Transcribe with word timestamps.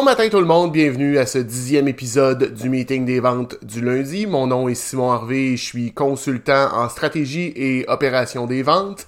Bon 0.00 0.06
matin 0.06 0.30
tout 0.30 0.40
le 0.40 0.46
monde, 0.46 0.72
bienvenue 0.72 1.18
à 1.18 1.26
ce 1.26 1.36
dixième 1.36 1.86
épisode 1.86 2.54
du 2.54 2.70
meeting 2.70 3.04
des 3.04 3.20
ventes 3.20 3.62
du 3.62 3.82
lundi. 3.82 4.26
Mon 4.26 4.46
nom 4.46 4.66
est 4.66 4.74
Simon 4.74 5.10
Harvey, 5.10 5.58
je 5.58 5.62
suis 5.62 5.92
consultant 5.92 6.70
en 6.72 6.88
stratégie 6.88 7.52
et 7.54 7.84
opération 7.86 8.46
des 8.46 8.62
ventes. 8.62 9.06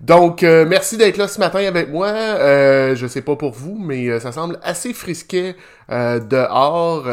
Donc, 0.00 0.44
euh, 0.44 0.64
merci 0.64 0.96
d'être 0.96 1.16
là 1.16 1.26
ce 1.26 1.40
matin 1.40 1.58
avec 1.66 1.90
moi. 1.90 2.06
Euh, 2.06 2.94
je 2.94 3.08
sais 3.08 3.20
pas 3.20 3.34
pour 3.34 3.50
vous, 3.50 3.76
mais 3.80 4.06
euh, 4.06 4.20
ça 4.20 4.30
semble 4.30 4.60
assez 4.62 4.92
frisquet 4.92 5.56
dehors. 5.88 7.06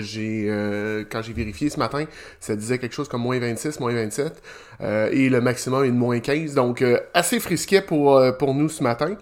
j'ai 0.00 1.04
Quand 1.08 1.22
j'ai 1.22 1.32
vérifié 1.32 1.70
ce 1.70 1.78
matin, 1.78 2.04
ça 2.40 2.56
disait 2.56 2.78
quelque 2.78 2.94
chose 2.94 3.08
comme 3.08 3.22
moins 3.22 3.38
26, 3.38 3.78
moins 3.78 3.94
27. 3.94 4.42
et 5.12 5.28
le 5.28 5.40
maximum 5.40 5.84
est 5.84 5.90
de 5.90 5.92
moins 5.92 6.18
15. 6.18 6.54
Donc, 6.54 6.82
assez 7.14 7.38
frisquet 7.38 7.80
pour, 7.80 8.20
pour 8.38 8.54
nous 8.54 8.70
ce 8.70 8.82
matin. 8.82 9.16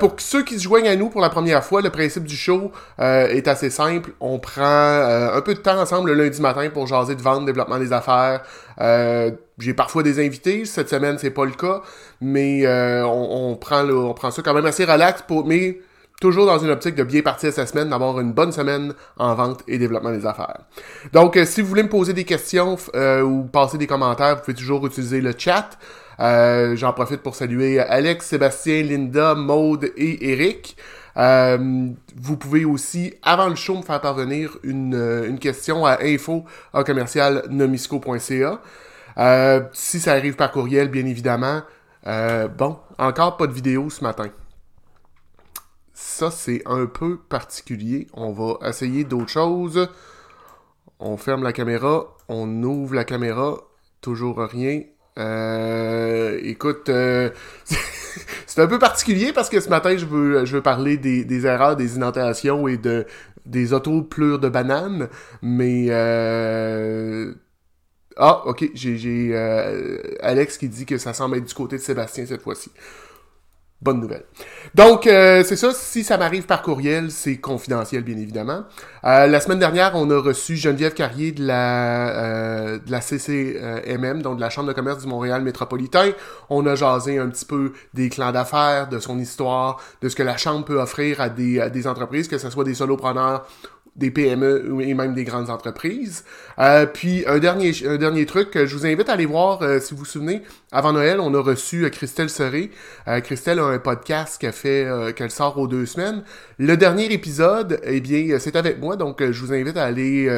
Pour 0.00 0.14
ceux 0.18 0.42
qui 0.42 0.58
se 0.58 0.64
joignent 0.64 0.88
à 0.88 0.96
nous 0.96 1.08
pour 1.08 1.20
la 1.20 1.28
première 1.28 1.64
fois, 1.64 1.82
le 1.82 1.90
principe 1.90 2.24
du 2.24 2.36
show 2.36 2.72
est 2.98 3.46
assez 3.48 3.70
simple. 3.70 4.10
On 4.20 4.38
prend 4.38 4.62
un 4.64 5.40
peu 5.40 5.54
de 5.54 5.60
temps 5.60 5.78
ensemble 5.78 6.12
le 6.12 6.24
lundi 6.24 6.40
matin 6.40 6.68
pour 6.70 6.86
jaser 6.86 7.14
de 7.14 7.22
vente, 7.22 7.46
développement 7.46 7.78
des 7.78 7.92
affaires, 7.92 8.42
j'ai 9.58 9.74
parfois 9.74 10.02
des 10.02 10.24
invités, 10.24 10.64
cette 10.64 10.88
semaine 10.88 11.18
c'est 11.18 11.30
pas 11.30 11.44
le 11.44 11.52
cas, 11.52 11.82
mais 12.20 12.64
euh, 12.64 13.04
on, 13.04 13.56
prend 13.56 13.84
on 13.88 14.14
prend 14.14 14.30
ça 14.30 14.42
quand 14.42 14.54
même 14.54 14.66
assez 14.66 14.84
relax, 14.84 15.22
pour, 15.22 15.46
mais 15.46 15.80
toujours 16.20 16.46
dans 16.46 16.58
une 16.58 16.70
optique 16.70 16.94
de 16.94 17.02
bien 17.02 17.22
partir 17.22 17.52
cette 17.52 17.68
semaine, 17.68 17.90
d'avoir 17.90 18.20
une 18.20 18.32
bonne 18.32 18.52
semaine 18.52 18.94
en 19.16 19.34
vente 19.34 19.62
et 19.66 19.78
développement 19.78 20.12
des 20.12 20.26
affaires. 20.26 20.60
Donc, 21.12 21.36
euh, 21.36 21.44
si 21.44 21.60
vous 21.60 21.68
voulez 21.68 21.82
me 21.82 21.88
poser 21.88 22.12
des 22.12 22.24
questions 22.24 22.76
euh, 22.94 23.22
ou 23.22 23.44
passer 23.44 23.78
des 23.78 23.86
commentaires, 23.86 24.36
vous 24.36 24.42
pouvez 24.42 24.56
toujours 24.56 24.86
utiliser 24.86 25.20
le 25.20 25.32
chat. 25.36 25.70
J'en 26.18 26.92
profite 26.92 27.22
pour 27.22 27.34
saluer 27.34 27.78
Alex, 27.80 28.26
Sébastien, 28.26 28.82
Linda, 28.82 29.34
Maude 29.34 29.90
et 29.96 30.32
Eric. 30.32 30.76
vous 31.16 32.36
pouvez 32.36 32.64
aussi, 32.64 33.14
avant 33.22 33.48
le 33.48 33.56
show, 33.56 33.76
me 33.76 33.82
faire 33.82 34.00
parvenir 34.00 34.58
une, 34.62 35.24
une 35.28 35.38
question 35.38 35.86
à 35.86 36.02
info. 36.02 36.44
Euh, 39.18 39.62
si 39.72 39.98
ça 39.98 40.12
arrive 40.12 40.36
par 40.36 40.52
courriel, 40.52 40.88
bien 40.88 41.04
évidemment. 41.06 41.62
Euh, 42.06 42.48
bon, 42.48 42.78
encore 42.98 43.36
pas 43.36 43.46
de 43.46 43.52
vidéo 43.52 43.90
ce 43.90 44.04
matin. 44.04 44.30
Ça, 45.92 46.30
c'est 46.30 46.62
un 46.66 46.86
peu 46.86 47.18
particulier. 47.18 48.06
On 48.14 48.32
va 48.32 48.68
essayer 48.68 49.04
d'autres 49.04 49.30
choses. 49.30 49.88
On 51.00 51.16
ferme 51.16 51.42
la 51.42 51.52
caméra. 51.52 52.16
On 52.28 52.62
ouvre 52.62 52.94
la 52.94 53.04
caméra. 53.04 53.56
Toujours 54.00 54.38
rien. 54.38 54.82
Euh, 55.18 56.38
écoute, 56.42 56.88
c'est 58.46 58.60
un 58.62 58.66
peu 58.66 58.78
particulier 58.78 59.32
parce 59.32 59.48
que 59.48 59.60
ce 59.60 59.68
matin, 59.68 59.96
je 59.96 60.06
veux, 60.06 60.44
je 60.44 60.56
veux 60.56 60.62
parler 60.62 60.96
des, 60.96 61.24
des 61.24 61.46
erreurs, 61.46 61.76
des 61.76 61.96
inondations 61.96 62.68
et 62.68 62.76
de, 62.76 63.06
des 63.46 63.72
auto-plures 63.72 64.38
de 64.38 64.48
bananes. 64.48 65.08
Mais 65.42 65.90
ah, 68.20 68.42
ok, 68.46 68.70
j'ai 68.74 69.30
euh, 69.32 70.00
Alex 70.20 70.58
qui 70.58 70.68
dit 70.68 70.86
que 70.86 70.98
ça 70.98 71.12
semble 71.12 71.36
être 71.36 71.44
du 71.44 71.54
côté 71.54 71.76
de 71.76 71.82
Sébastien 71.82 72.26
cette 72.26 72.42
fois-ci. 72.42 72.72
Bonne 73.80 74.00
nouvelle. 74.00 74.24
Donc, 74.74 75.06
euh, 75.06 75.44
c'est 75.44 75.54
ça. 75.54 75.72
Si 75.72 76.02
ça 76.02 76.18
m'arrive 76.18 76.46
par 76.46 76.62
courriel, 76.62 77.12
c'est 77.12 77.36
confidentiel, 77.36 78.02
bien 78.02 78.16
évidemment. 78.16 78.64
Euh, 79.04 79.28
la 79.28 79.40
semaine 79.40 79.60
dernière, 79.60 79.92
on 79.94 80.10
a 80.10 80.20
reçu 80.20 80.56
Geneviève 80.56 80.94
Carrier 80.94 81.30
de 81.30 81.46
la, 81.46 82.78
de 82.78 82.90
la 82.90 83.00
CCMM, 83.00 84.20
donc 84.22 84.36
de 84.36 84.40
la 84.40 84.50
Chambre 84.50 84.66
de 84.66 84.72
commerce 84.72 85.02
du 85.02 85.06
Montréal 85.06 85.42
métropolitain. 85.42 86.10
On 86.50 86.66
a 86.66 86.74
jasé 86.74 87.18
un 87.18 87.28
petit 87.28 87.44
peu 87.44 87.72
des 87.94 88.08
clans 88.08 88.32
d'affaires, 88.32 88.88
de 88.88 88.98
son 88.98 89.16
histoire, 89.16 89.80
de 90.02 90.08
ce 90.08 90.16
que 90.16 90.24
la 90.24 90.36
Chambre 90.36 90.64
peut 90.64 90.80
offrir 90.80 91.20
à 91.20 91.28
des, 91.28 91.60
à 91.60 91.70
des 91.70 91.86
entreprises, 91.86 92.26
que 92.26 92.38
ce 92.38 92.50
soit 92.50 92.64
des 92.64 92.74
solopreneurs 92.74 93.46
des 93.98 94.10
PME 94.10 94.80
et 94.80 94.94
même 94.94 95.12
des 95.12 95.24
grandes 95.24 95.50
entreprises. 95.50 96.24
Euh, 96.58 96.86
puis 96.86 97.24
un 97.26 97.38
dernier, 97.38 97.72
un 97.86 97.96
dernier 97.96 98.26
truc, 98.26 98.50
je 98.54 98.74
vous 98.74 98.86
invite 98.86 99.08
à 99.08 99.14
aller 99.14 99.26
voir, 99.26 99.62
euh, 99.62 99.80
si 99.80 99.92
vous 99.92 100.00
vous 100.00 100.04
souvenez, 100.04 100.42
avant 100.70 100.92
Noël, 100.92 101.20
on 101.20 101.34
a 101.34 101.40
reçu 101.40 101.84
euh, 101.84 101.90
Christelle 101.90 102.30
Serré. 102.30 102.70
Christelle 103.24 103.58
a 103.58 103.64
un 103.64 103.78
podcast 103.78 104.40
qu'elle 104.40 104.52
fait, 104.52 104.86
qu'elle 105.16 105.30
sort 105.30 105.58
aux 105.58 105.66
deux 105.66 105.86
semaines. 105.86 106.22
Le 106.58 106.76
dernier 106.76 107.12
épisode, 107.12 107.80
eh 107.82 108.00
bien, 108.00 108.38
c'est 108.38 108.54
avec 108.54 108.78
moi, 108.78 108.96
donc 108.96 109.22
je 109.22 109.44
vous 109.44 109.52
invite 109.52 109.76
à 109.76 109.84
aller, 109.84 110.28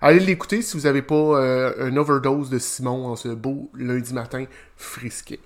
aller 0.00 0.20
l'écouter 0.20 0.62
si 0.62 0.76
vous 0.76 0.84
n'avez 0.84 1.02
pas 1.02 1.40
un 1.80 1.96
overdose 1.96 2.50
de 2.50 2.58
Simon 2.58 3.06
en 3.06 3.16
ce 3.16 3.28
beau 3.28 3.70
lundi 3.74 4.12
matin 4.12 4.44
frisqué. 4.76 5.40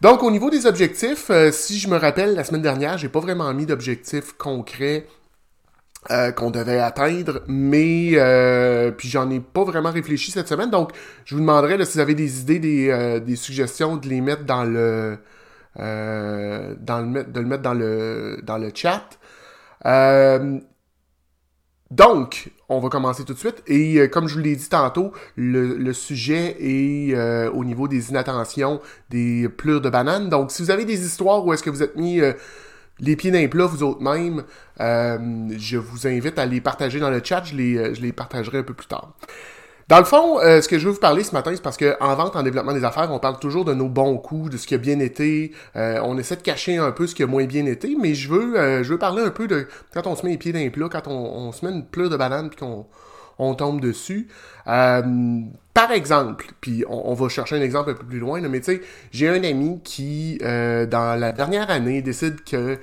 Donc, 0.00 0.22
au 0.22 0.30
niveau 0.30 0.48
des 0.48 0.66
objectifs, 0.66 1.30
si 1.50 1.78
je 1.78 1.88
me 1.88 1.96
rappelle, 1.96 2.34
la 2.34 2.44
semaine 2.44 2.62
dernière, 2.62 2.98
j'ai 2.98 3.08
pas 3.08 3.20
vraiment 3.20 3.52
mis 3.52 3.66
d'objectifs 3.66 4.32
concrets 4.38 5.06
euh, 6.12 6.30
qu'on 6.30 6.50
devait 6.50 6.78
atteindre, 6.78 7.42
mais 7.48 8.12
euh, 8.14 8.92
puis 8.92 9.08
j'en 9.08 9.28
ai 9.30 9.40
pas 9.40 9.64
vraiment 9.64 9.90
réfléchi 9.90 10.30
cette 10.30 10.46
semaine, 10.46 10.70
donc 10.70 10.92
je 11.24 11.34
vous 11.34 11.40
demanderais 11.40 11.84
si 11.84 11.94
vous 11.94 11.98
avez 12.00 12.14
des 12.14 12.40
idées, 12.40 12.60
des, 12.60 12.88
euh, 12.88 13.18
des, 13.18 13.34
suggestions 13.34 13.96
de 13.96 14.08
les 14.08 14.20
mettre 14.20 14.44
dans 14.44 14.62
le 14.62 15.18
dans 15.76 17.00
le 17.00 17.24
de 17.24 17.40
le 17.40 17.46
mettre 17.46 17.62
dans 17.62 17.74
le 17.74 18.38
dans 18.44 18.58
le 18.58 18.70
chat. 18.72 19.18
donc, 21.90 22.52
on 22.68 22.78
va 22.78 22.88
commencer 22.90 23.24
tout 23.24 23.34
de 23.34 23.38
suite. 23.38 23.62
Et 23.66 24.08
comme 24.08 24.28
je 24.28 24.34
vous 24.34 24.40
l'ai 24.40 24.54
dit 24.54 24.68
tantôt, 24.68 25.12
le, 25.36 25.74
le 25.76 25.92
sujet 25.92 26.56
est 26.60 27.48
au 27.48 27.64
niveau 27.64 27.88
des 27.88 28.10
inattentions, 28.10 28.80
des 29.10 29.48
pleurs 29.48 29.80
de 29.80 29.90
bananes. 29.90 30.28
Donc, 30.28 30.52
si 30.52 30.62
vous 30.62 30.70
avez 30.70 30.84
des 30.84 31.04
histoires 31.04 31.44
où 31.44 31.52
est-ce 31.52 31.62
que 31.62 31.70
vous 31.70 31.82
êtes 31.82 31.96
mis 31.96 32.20
les 33.00 33.16
pieds 33.16 33.30
d'un 33.30 33.46
plat, 33.48 33.66
vous 33.66 33.82
autres 33.82 34.02
même, 34.02 34.44
euh, 34.80 35.48
je 35.56 35.76
vous 35.76 36.06
invite 36.06 36.38
à 36.38 36.46
les 36.46 36.60
partager 36.60 37.00
dans 37.00 37.10
le 37.10 37.20
chat, 37.22 37.42
je 37.44 37.54
les, 37.54 37.76
euh, 37.76 37.94
je 37.94 38.00
les 38.00 38.12
partagerai 38.12 38.58
un 38.58 38.62
peu 38.62 38.74
plus 38.74 38.86
tard. 38.86 39.12
Dans 39.88 39.98
le 39.98 40.04
fond, 40.04 40.38
euh, 40.40 40.60
ce 40.60 40.68
que 40.68 40.78
je 40.78 40.86
veux 40.86 40.92
vous 40.92 41.00
parler 41.00 41.24
ce 41.24 41.32
matin, 41.32 41.50
c'est 41.54 41.62
parce 41.62 41.78
qu'en 41.78 42.14
vente, 42.14 42.36
en 42.36 42.42
développement 42.42 42.74
des 42.74 42.84
affaires, 42.84 43.10
on 43.10 43.18
parle 43.18 43.38
toujours 43.38 43.64
de 43.64 43.72
nos 43.72 43.88
bons 43.88 44.18
coups, 44.18 44.50
de 44.50 44.58
ce 44.58 44.66
qui 44.66 44.74
a 44.74 44.78
bien 44.78 44.98
été. 45.00 45.52
on 45.74 46.18
essaie 46.18 46.36
de 46.36 46.42
cacher 46.42 46.76
un 46.76 46.92
peu 46.92 47.06
ce 47.06 47.14
qui 47.14 47.22
a 47.22 47.26
moins 47.26 47.46
bien 47.46 47.64
été, 47.64 47.96
mais 47.98 48.14
je 48.14 48.28
veux, 48.28 48.82
je 48.82 48.92
veux 48.92 48.98
parler 48.98 49.22
un 49.22 49.30
peu 49.30 49.48
de 49.48 49.66
quand 49.94 50.06
on 50.06 50.14
se 50.14 50.26
met 50.26 50.32
les 50.32 50.38
pieds 50.38 50.52
d'un 50.52 50.68
plat, 50.68 50.88
quand 50.90 51.06
on, 51.06 51.52
se 51.52 51.64
met 51.64 51.72
une 51.72 51.86
pleure 51.86 52.10
de 52.10 52.16
banane 52.18 52.50
puis 52.50 52.58
qu'on 52.58 52.84
on 53.38 53.54
tombe 53.54 53.80
dessus. 53.80 54.28
par 54.64 55.92
exemple, 55.92 56.46
puis 56.60 56.84
on, 56.88 57.14
va 57.14 57.28
chercher 57.28 57.56
un 57.56 57.62
exemple 57.62 57.90
un 57.90 57.94
peu 57.94 58.06
plus 58.06 58.18
loin, 58.18 58.40
mais 58.40 58.60
tu 58.60 58.72
sais, 58.72 58.80
j'ai 59.12 59.28
un 59.28 59.42
ami 59.44 59.80
qui, 59.82 60.38
dans 60.40 61.18
la 61.18 61.32
dernière 61.32 61.70
année, 61.70 62.02
décide 62.02 62.42
que 62.44 62.78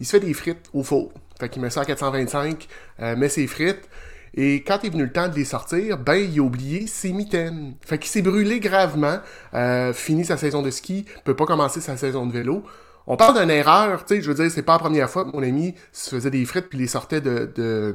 il 0.00 0.06
se 0.06 0.12
fait 0.12 0.20
des 0.20 0.34
frites 0.34 0.68
au 0.72 0.82
four. 0.82 1.12
Fait 1.38 1.48
qu'il 1.48 1.62
met 1.62 1.70
ça 1.70 1.82
à 1.82 1.84
425, 1.84 2.66
euh, 3.00 3.16
met 3.16 3.28
ses 3.28 3.46
frites. 3.46 3.88
Et 4.34 4.62
quand 4.62 4.84
est 4.84 4.90
venu 4.90 5.04
le 5.04 5.12
temps 5.12 5.28
de 5.28 5.34
les 5.34 5.44
sortir, 5.44 5.98
ben, 5.98 6.14
il 6.14 6.38
a 6.38 6.42
oublié 6.42 6.86
ses 6.86 7.12
mitaines. 7.12 7.74
Fait 7.80 7.98
qu'il 7.98 8.10
s'est 8.10 8.22
brûlé 8.22 8.60
gravement, 8.60 9.18
euh, 9.54 9.92
fini 9.92 10.24
sa 10.24 10.36
saison 10.36 10.62
de 10.62 10.70
ski, 10.70 11.04
peut 11.24 11.36
pas 11.36 11.46
commencer 11.46 11.80
sa 11.80 11.96
saison 11.96 12.26
de 12.26 12.32
vélo. 12.32 12.64
On 13.06 13.16
parle 13.16 13.40
d'une 13.40 13.50
erreur, 13.50 14.04
tu 14.04 14.16
sais, 14.16 14.22
je 14.22 14.30
veux 14.30 14.34
dire, 14.34 14.50
c'est 14.50 14.62
pas 14.62 14.74
la 14.74 14.78
première 14.78 15.10
fois 15.10 15.24
que 15.24 15.30
mon 15.30 15.42
ami 15.42 15.74
se 15.92 16.10
faisait 16.10 16.30
des 16.30 16.44
frites 16.44 16.68
puis 16.68 16.78
les 16.78 16.86
sortait 16.86 17.20
de 17.20 17.92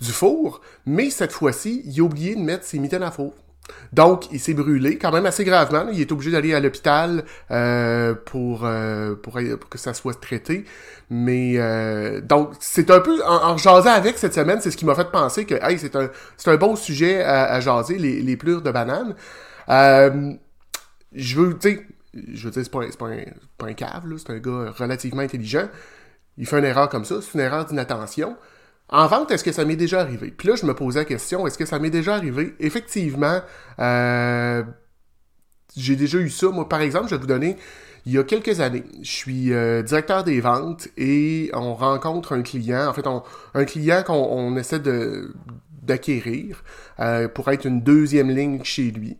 du 0.00 0.12
four, 0.12 0.60
mais 0.86 1.10
cette 1.10 1.32
fois-ci, 1.32 1.82
il 1.84 2.00
a 2.00 2.04
oublié 2.04 2.34
de 2.34 2.40
mettre 2.40 2.64
ses 2.64 2.78
mitaines 2.78 3.02
à 3.02 3.10
four. 3.10 3.32
Donc, 3.92 4.32
il 4.32 4.40
s'est 4.40 4.54
brûlé 4.54 4.98
quand 4.98 5.12
même 5.12 5.26
assez 5.26 5.44
gravement. 5.44 5.88
Il 5.92 6.00
est 6.00 6.10
obligé 6.10 6.30
d'aller 6.30 6.54
à 6.54 6.60
l'hôpital 6.60 7.24
euh, 7.50 8.14
pour, 8.14 8.64
euh, 8.64 9.14
pour, 9.14 9.34
que 9.70 9.78
ça 9.78 9.94
soit 9.94 10.18
traité. 10.20 10.64
Mais 11.10 11.54
euh, 11.56 12.20
donc, 12.20 12.52
c'est 12.60 12.90
un 12.90 13.00
peu 13.00 13.22
en, 13.24 13.56
jasant 13.58 13.90
avec 13.92 14.18
cette 14.18 14.34
semaine, 14.34 14.60
c'est 14.60 14.70
ce 14.70 14.76
qui 14.76 14.86
m'a 14.86 14.94
fait 14.94 15.10
penser 15.10 15.44
que 15.44 15.54
c'est 15.76 15.96
un, 15.96 16.10
un 16.46 16.56
bon 16.56 16.74
sujet 16.74 17.22
à, 17.22 17.60
jaser, 17.60 17.98
les, 17.98 18.22
les 18.22 18.36
plures 18.36 18.62
de 18.62 18.70
banane. 18.70 19.14
je 19.68 21.36
veux, 21.36 21.56
sais, 21.60 21.86
je 22.14 22.44
veux 22.44 22.50
dire, 22.50 22.62
c'est 22.64 22.70
pas, 22.70 22.80
pas, 22.98 23.10
pas 23.58 23.66
un 23.66 23.74
cave, 23.74 24.04
c'est 24.18 24.32
un 24.32 24.38
gars 24.38 24.72
relativement 24.76 25.22
intelligent. 25.22 25.68
Il 26.38 26.46
fait 26.46 26.58
une 26.58 26.64
erreur 26.64 26.88
comme 26.88 27.04
ça, 27.04 27.16
c'est 27.20 27.34
une 27.34 27.40
erreur 27.40 27.66
d'inattention. 27.66 28.36
En 28.92 29.06
vente, 29.06 29.30
est-ce 29.30 29.42
que 29.42 29.52
ça 29.52 29.64
m'est 29.64 29.74
déjà 29.74 30.00
arrivé? 30.00 30.30
Puis 30.30 30.48
là, 30.48 30.54
je 30.54 30.66
me 30.66 30.74
posais 30.74 30.98
la 31.00 31.04
question, 31.06 31.46
est-ce 31.46 31.56
que 31.56 31.64
ça 31.64 31.78
m'est 31.78 31.88
déjà 31.88 32.14
arrivé? 32.14 32.54
Effectivement, 32.60 33.40
euh, 33.78 34.62
j'ai 35.74 35.96
déjà 35.96 36.18
eu 36.18 36.28
ça. 36.28 36.50
Moi, 36.50 36.68
par 36.68 36.82
exemple, 36.82 37.06
je 37.08 37.14
vais 37.14 37.20
vous 37.22 37.26
donner, 37.26 37.56
il 38.04 38.12
y 38.12 38.18
a 38.18 38.22
quelques 38.22 38.60
années, 38.60 38.84
je 39.00 39.10
suis 39.10 39.54
euh, 39.54 39.82
directeur 39.82 40.24
des 40.24 40.42
ventes 40.42 40.88
et 40.98 41.50
on 41.54 41.74
rencontre 41.74 42.34
un 42.34 42.42
client, 42.42 42.86
en 42.86 42.92
fait, 42.92 43.06
un 43.54 43.64
client 43.64 44.02
qu'on 44.02 44.54
essaie 44.58 44.82
d'acquérir 45.82 46.62
euh, 47.00 47.28
pour 47.28 47.50
être 47.50 47.64
une 47.64 47.80
deuxième 47.80 48.28
ligne 48.28 48.62
chez 48.62 48.90
lui. 48.90 49.16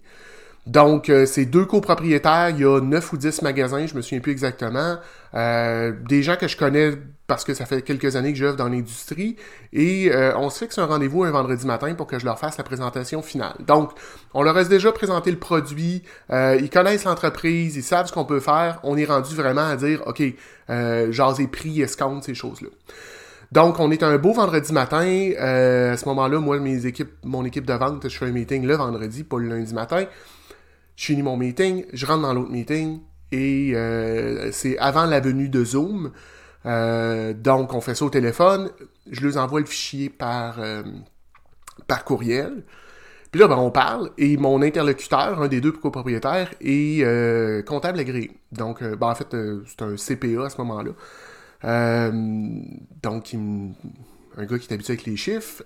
Donc, 0.66 1.10
euh, 1.10 1.26
c'est 1.26 1.44
deux 1.44 1.64
copropriétaires, 1.64 2.50
il 2.50 2.60
y 2.60 2.64
a 2.64 2.80
neuf 2.80 3.12
ou 3.12 3.16
dix 3.16 3.42
magasins, 3.42 3.86
je 3.86 3.94
me 3.94 4.00
souviens 4.00 4.20
plus 4.20 4.30
exactement. 4.30 4.96
Euh, 5.34 5.92
des 6.08 6.22
gens 6.22 6.36
que 6.36 6.46
je 6.46 6.56
connais 6.56 6.92
parce 7.26 7.44
que 7.44 7.54
ça 7.54 7.66
fait 7.66 7.82
quelques 7.82 8.14
années 8.14 8.32
que 8.32 8.38
j'œuvre 8.38 8.56
dans 8.56 8.68
l'industrie. 8.68 9.36
Et 9.72 10.12
euh, 10.12 10.36
on 10.36 10.50
se 10.50 10.58
fixe 10.58 10.78
un 10.78 10.86
rendez-vous 10.86 11.24
un 11.24 11.30
vendredi 11.30 11.66
matin 11.66 11.94
pour 11.94 12.06
que 12.06 12.18
je 12.18 12.24
leur 12.24 12.38
fasse 12.38 12.58
la 12.58 12.64
présentation 12.64 13.22
finale. 13.22 13.56
Donc, 13.66 13.90
on 14.34 14.42
leur 14.42 14.56
a 14.56 14.64
déjà 14.64 14.92
présenté 14.92 15.30
le 15.30 15.38
produit, 15.38 16.02
ils 16.30 16.70
connaissent 16.70 17.04
l'entreprise, 17.04 17.76
ils 17.76 17.82
savent 17.82 18.06
ce 18.06 18.12
qu'on 18.12 18.24
peut 18.24 18.40
faire. 18.40 18.78
On 18.84 18.96
est 18.96 19.04
rendu 19.04 19.34
vraiment 19.34 19.66
à 19.66 19.76
dire, 19.76 20.02
OK, 20.06 20.22
jaser 20.68 21.46
prix, 21.48 21.80
escompte, 21.80 22.24
ces 22.24 22.34
choses-là. 22.34 22.68
Donc, 23.52 23.80
on 23.80 23.90
est 23.90 24.02
un 24.02 24.16
beau 24.16 24.32
vendredi 24.32 24.72
matin. 24.72 25.04
Euh, 25.04 25.92
à 25.92 25.96
ce 25.98 26.06
moment-là, 26.08 26.40
moi, 26.40 26.58
mes 26.58 26.86
équipes, 26.86 27.10
mon 27.22 27.44
équipe 27.44 27.66
de 27.66 27.74
vente, 27.74 28.08
je 28.08 28.16
fais 28.16 28.24
un 28.24 28.30
meeting 28.30 28.64
le 28.64 28.74
vendredi, 28.74 29.24
pas 29.24 29.38
le 29.38 29.46
lundi 29.46 29.74
matin. 29.74 30.06
Je 30.96 31.06
finis 31.06 31.22
mon 31.22 31.36
meeting, 31.36 31.84
je 31.92 32.06
rentre 32.06 32.22
dans 32.22 32.34
l'autre 32.34 32.50
meeting 32.50 33.00
et 33.30 33.72
euh, 33.74 34.52
c'est 34.52 34.78
avant 34.78 35.06
la 35.06 35.20
venue 35.20 35.48
de 35.48 35.64
Zoom. 35.64 36.12
Euh, 36.66 37.32
donc, 37.32 37.74
on 37.74 37.80
fait 37.80 37.94
ça 37.94 38.04
au 38.04 38.10
téléphone. 38.10 38.70
Je 39.10 39.26
leur 39.26 39.36
envoie 39.38 39.60
le 39.60 39.66
fichier 39.66 40.10
par, 40.10 40.60
par 41.86 42.04
courriel. 42.04 42.62
Puis 43.32 43.40
là, 43.40 43.48
ben, 43.48 43.56
on 43.56 43.70
parle 43.70 44.10
et 44.18 44.36
mon 44.36 44.60
interlocuteur, 44.60 45.40
un 45.40 45.48
des 45.48 45.62
deux 45.62 45.72
copropriétaires, 45.72 46.50
est 46.60 47.02
euh, 47.02 47.62
comptable 47.62 47.98
agréé. 47.98 48.30
Donc, 48.52 48.82
euh, 48.82 48.94
ben, 48.94 49.08
en 49.08 49.14
fait, 49.14 49.32
euh, 49.32 49.64
c'est 49.66 49.80
un 49.80 49.96
CPA 49.96 50.44
à 50.44 50.50
ce 50.50 50.58
moment-là. 50.58 50.92
donc, 53.02 53.34
un 54.36 54.44
gars 54.44 54.58
qui 54.58 54.68
est 54.68 54.72
habitué 54.74 54.92
avec 54.92 55.06
les 55.06 55.16
chiffres 55.16 55.62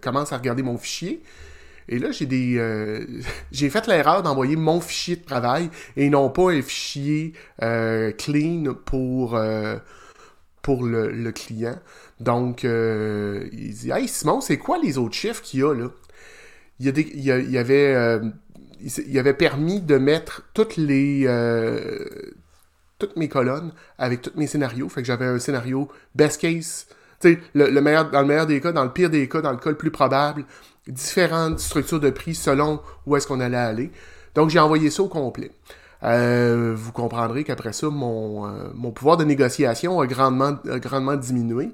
commence 0.00 0.32
à 0.32 0.36
regarder 0.36 0.64
mon 0.64 0.76
fichier. 0.78 1.22
Et 1.90 1.98
là, 1.98 2.10
j'ai 2.10 2.24
des, 2.24 2.58
j'ai 3.52 3.68
fait 3.68 3.86
l'erreur 3.86 4.22
d'envoyer 4.22 4.56
mon 4.56 4.80
fichier 4.80 5.16
de 5.16 5.24
travail 5.24 5.68
et 5.96 6.08
non 6.08 6.30
pas 6.30 6.52
un 6.52 6.62
fichier 6.62 7.34
clean 7.58 8.74
pour 8.86 9.38
pour 10.62 10.84
le, 10.84 11.30
client. 11.32 11.78
Donc, 12.20 12.62
il 12.64 13.74
dit 13.74 13.90
Hey 13.90 14.08
Simon, 14.08 14.40
c'est 14.40 14.58
quoi 14.58 14.78
les 14.82 14.96
autres 14.96 15.14
chiffres 15.14 15.42
qu'il 15.42 15.60
y 15.60 15.62
a 15.62 15.74
là? 15.74 15.88
Il 16.80 16.86
y, 16.86 17.58
avait, 17.58 17.94
euh, 17.94 18.20
il, 18.80 19.18
avait 19.18 19.34
permis 19.34 19.82
de 19.82 19.98
mettre 19.98 20.48
toutes 20.54 20.78
les 20.78 21.24
euh, 21.26 22.06
toutes 22.98 23.16
mes 23.16 23.28
colonnes 23.28 23.72
avec 23.98 24.22
tous 24.22 24.32
mes 24.36 24.46
scénarios. 24.46 24.88
Fait 24.88 25.02
que 25.02 25.06
j'avais 25.06 25.26
un 25.26 25.38
scénario 25.38 25.88
best 26.14 26.40
case, 26.40 26.86
tu 27.20 27.34
sais, 27.34 27.38
le, 27.52 27.80
meilleur, 27.82 28.10
dans 28.10 28.22
le 28.22 28.26
meilleur 28.26 28.46
des 28.46 28.62
cas, 28.62 28.72
dans 28.72 28.84
le 28.84 28.92
pire 28.92 29.10
des 29.10 29.28
cas, 29.28 29.42
dans 29.42 29.52
le 29.52 29.58
cas 29.58 29.68
le 29.68 29.76
plus 29.76 29.90
probable, 29.90 30.46
différentes 30.90 31.60
structures 31.60 32.00
de 32.00 32.10
prix 32.10 32.34
selon 32.34 32.80
où 33.06 33.16
est-ce 33.16 33.26
qu'on 33.26 33.40
allait 33.40 33.56
aller. 33.56 33.90
Donc 34.34 34.50
j'ai 34.50 34.58
envoyé 34.58 34.90
ça 34.90 35.02
au 35.02 35.08
complet. 35.08 35.50
Euh, 36.02 36.72
vous 36.76 36.92
comprendrez 36.92 37.44
qu'après 37.44 37.72
ça, 37.72 37.88
mon, 37.88 38.48
mon 38.74 38.90
pouvoir 38.90 39.16
de 39.16 39.24
négociation 39.24 40.00
a 40.00 40.06
grandement, 40.06 40.56
a 40.70 40.78
grandement 40.78 41.16
diminué. 41.16 41.70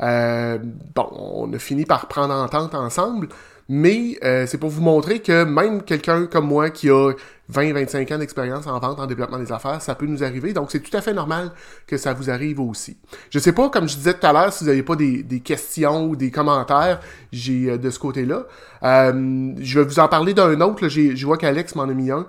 bon, 0.00 1.08
on 1.12 1.52
a 1.52 1.58
fini 1.58 1.84
par 1.84 2.08
prendre 2.08 2.34
entente 2.34 2.74
ensemble, 2.74 3.28
mais 3.72 4.18
euh, 4.24 4.46
c'est 4.48 4.58
pour 4.58 4.68
vous 4.68 4.82
montrer 4.82 5.20
que 5.20 5.44
même 5.44 5.84
quelqu'un 5.84 6.26
comme 6.26 6.48
moi 6.48 6.70
qui 6.70 6.90
a 6.90 7.12
20-25 7.52 8.12
ans 8.12 8.18
d'expérience 8.18 8.66
en 8.66 8.80
vente, 8.80 8.98
en 8.98 9.06
développement 9.06 9.38
des 9.38 9.52
affaires, 9.52 9.80
ça 9.80 9.94
peut 9.94 10.06
nous 10.06 10.24
arriver. 10.24 10.52
Donc, 10.52 10.72
c'est 10.72 10.80
tout 10.80 10.96
à 10.96 11.00
fait 11.00 11.14
normal 11.14 11.52
que 11.86 11.96
ça 11.96 12.12
vous 12.12 12.30
arrive 12.30 12.58
aussi. 12.58 12.98
Je 13.30 13.38
sais 13.38 13.52
pas, 13.52 13.70
comme 13.70 13.88
je 13.88 13.94
disais 13.94 14.14
tout 14.14 14.26
à 14.26 14.32
l'heure, 14.32 14.52
si 14.52 14.64
vous 14.64 14.70
n'avez 14.70 14.82
pas 14.82 14.96
des, 14.96 15.40
questions 15.44 16.06
ou 16.06 16.16
des 16.16 16.32
commentaires 16.32 16.98
j'ai 17.30 17.70
euh, 17.70 17.78
de 17.78 17.90
ce 17.90 18.00
côté-là. 18.00 18.42
Euh, 18.82 19.52
je 19.60 19.78
vais 19.78 19.84
vous 19.84 20.00
en 20.00 20.08
parler 20.08 20.34
d'un 20.34 20.60
autre. 20.62 20.88
Je 20.88 21.24
vois 21.24 21.38
qu'Alex 21.38 21.76
m'en 21.76 21.84
a 21.84 21.94
mis 21.94 22.10
un. 22.10 22.26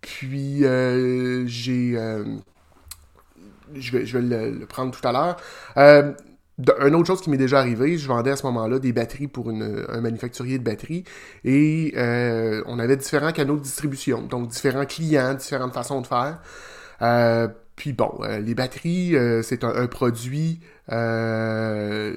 puis, 0.00 0.62
j'ai... 0.62 1.96
je 3.72 3.92
vais, 3.92 4.04
je 4.04 4.18
vais 4.18 4.22
le, 4.22 4.58
le, 4.58 4.66
prendre 4.66 4.90
tout 4.90 5.06
à 5.06 5.12
l'heure 5.12 6.16
une 6.80 6.94
autre 6.94 7.06
chose 7.06 7.20
qui 7.20 7.30
m'est 7.30 7.36
déjà 7.36 7.58
arrivé, 7.58 7.98
je 7.98 8.06
vendais 8.06 8.30
à 8.30 8.36
ce 8.36 8.44
moment-là 8.46 8.78
des 8.78 8.92
batteries 8.92 9.28
pour 9.28 9.50
un 9.50 10.00
manufacturier 10.00 10.58
de 10.58 10.64
batteries 10.64 11.04
et 11.44 11.94
euh, 11.96 12.62
on 12.66 12.78
avait 12.78 12.96
différents 12.96 13.32
canaux 13.32 13.56
de 13.56 13.62
distribution, 13.62 14.22
donc 14.22 14.48
différents 14.48 14.86
clients, 14.86 15.34
différentes 15.34 15.72
façons 15.72 16.00
de 16.00 16.06
faire. 16.06 16.40
Euh, 17.00 17.48
puis 17.74 17.92
bon, 17.92 18.12
euh, 18.20 18.38
les 18.38 18.54
batteries, 18.54 19.16
c'est 19.42 19.64
un, 19.64 19.86
produit. 19.86 20.60
Ah, 20.88 22.10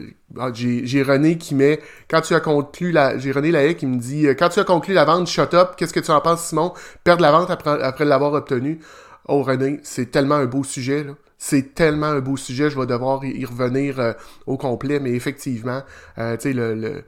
j'ai 0.54 1.04
René 1.04 1.38
qui 1.38 1.56
met 1.56 1.80
quand 2.10 2.22
tu 2.22 2.36
as 2.36 2.40
conclu 2.40 2.92
la. 2.92 3.18
J'ai 3.18 3.32
René 3.32 3.52
Lahaye 3.52 3.76
qui 3.76 3.86
me 3.86 3.98
dit 4.00 4.28
quand 4.38 4.50
tu 4.50 4.60
as 4.60 4.66
conclu 4.66 4.94
la 4.94 5.06
vente, 5.06 5.28
shut 5.28 5.54
up, 5.54 5.76
qu'est-ce 5.78 5.94
que 5.94 6.00
tu 6.00 6.12
en 6.12 6.22
penses, 6.22 6.46
Simon? 6.46 6.74
Perdre 7.04 7.22
la 7.22 7.32
vente 7.32 7.50
après, 7.50 7.82
après 7.82 8.06
l'avoir 8.06 8.34
obtenue. 8.34 8.80
Oh 9.28 9.44
René, 9.44 9.80
c'est 9.84 10.12
tellement 10.12 10.36
un 10.36 10.46
beau 10.46 10.64
sujet. 10.64 11.04
Là. 11.04 11.14
C'est 11.38 11.76
tellement 11.76 12.08
un 12.08 12.20
beau 12.20 12.38
sujet, 12.38 12.70
je 12.70 12.80
vais 12.80 12.86
devoir 12.86 13.24
y 13.26 13.44
revenir 13.46 14.00
euh, 14.00 14.14
au 14.46 14.58
complet, 14.58 15.00
mais 15.00 15.12
effectivement, 15.12 15.84
euh, 16.18 16.38
tu 16.38 16.44
sais, 16.44 16.54
le, 16.54 17.04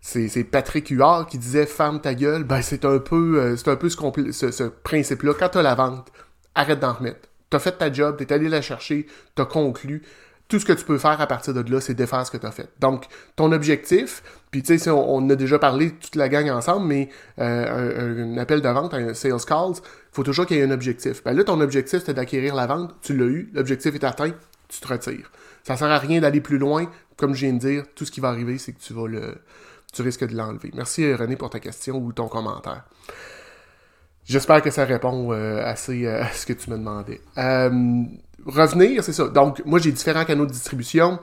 c'est 0.00 0.44
Patrick 0.44 0.88
Huard 0.88 1.26
qui 1.26 1.38
disait 1.38 1.66
ferme 1.66 2.00
ta 2.00 2.14
gueule, 2.14 2.44
ben 2.44 2.62
c'est 2.62 2.84
un 2.84 2.98
peu 2.98 3.40
euh, 3.40 3.56
c'est 3.56 4.52
ce, 4.52 4.62
principe-là. 4.64 5.34
Quand 5.38 5.48
t'as 5.50 5.62
la 5.62 5.74
vente, 5.74 6.12
arrête 6.54 6.80
d'en 6.80 6.92
remettre. 6.92 7.28
T'as 7.50 7.58
fait 7.58 7.72
ta 7.72 7.92
job, 7.92 8.16
t'es 8.16 8.32
allé 8.32 8.48
la 8.48 8.62
chercher, 8.62 9.06
t'as 9.34 9.46
conclu 9.46 10.02
tout 10.48 10.58
ce 10.58 10.64
que 10.64 10.72
tu 10.72 10.84
peux 10.84 10.96
faire 10.96 11.20
à 11.20 11.26
partir 11.26 11.52
de 11.52 11.70
là, 11.70 11.78
c'est 11.80 11.92
défaire 11.92 12.26
ce 12.26 12.30
que 12.30 12.38
tu 12.38 12.46
as 12.46 12.50
fait. 12.50 12.70
Donc, 12.80 13.04
ton 13.36 13.52
objectif, 13.52 14.22
puis 14.50 14.62
tu 14.62 14.78
sais, 14.78 14.90
on, 14.90 15.28
a 15.28 15.36
déjà 15.36 15.58
parlé 15.58 15.90
toute 15.90 16.16
la 16.16 16.30
gang 16.30 16.48
ensemble, 16.48 16.86
mais 16.86 17.10
un, 17.36 18.38
appel 18.38 18.62
de 18.62 18.68
vente, 18.68 18.94
un 18.94 19.12
sales 19.12 19.44
calls, 19.46 19.74
faut 20.18 20.24
toujours 20.24 20.46
qu'il 20.46 20.56
y 20.56 20.60
ait 20.60 20.64
un 20.64 20.72
objectif. 20.72 21.22
Ben 21.22 21.32
là, 21.32 21.44
ton 21.44 21.60
objectif, 21.60 22.02
c'est 22.04 22.12
d'acquérir 22.12 22.56
la 22.56 22.66
vente, 22.66 22.92
tu 23.02 23.16
l'as 23.16 23.26
eu, 23.26 23.50
l'objectif 23.52 23.94
est 23.94 24.02
atteint, 24.02 24.32
tu 24.68 24.80
te 24.80 24.88
retires. 24.88 25.30
Ça 25.62 25.76
sert 25.76 25.88
à 25.88 25.98
rien 25.98 26.20
d'aller 26.20 26.40
plus 26.40 26.58
loin. 26.58 26.90
Comme 27.16 27.34
je 27.34 27.46
viens 27.46 27.52
de 27.52 27.58
dire, 27.58 27.84
tout 27.94 28.04
ce 28.04 28.10
qui 28.10 28.18
va 28.18 28.28
arriver, 28.28 28.58
c'est 28.58 28.72
que 28.72 28.80
tu 28.80 28.92
vas 28.94 29.06
le. 29.06 29.36
Tu 29.92 30.02
risques 30.02 30.26
de 30.26 30.36
l'enlever. 30.36 30.72
Merci 30.74 31.14
René 31.14 31.36
pour 31.36 31.50
ta 31.50 31.60
question 31.60 31.98
ou 31.98 32.12
ton 32.12 32.26
commentaire. 32.26 32.84
J'espère 34.24 34.60
que 34.60 34.70
ça 34.70 34.84
répond 34.84 35.32
euh, 35.32 35.64
assez 35.64 36.04
euh, 36.04 36.24
à 36.24 36.32
ce 36.32 36.46
que 36.46 36.52
tu 36.52 36.68
me 36.70 36.76
demandais. 36.76 37.20
Euh, 37.38 38.02
revenir, 38.44 39.04
c'est 39.04 39.12
ça. 39.12 39.28
Donc, 39.28 39.64
moi, 39.64 39.78
j'ai 39.78 39.92
différents 39.92 40.24
canaux 40.24 40.46
de 40.46 40.50
distribution 40.50 41.20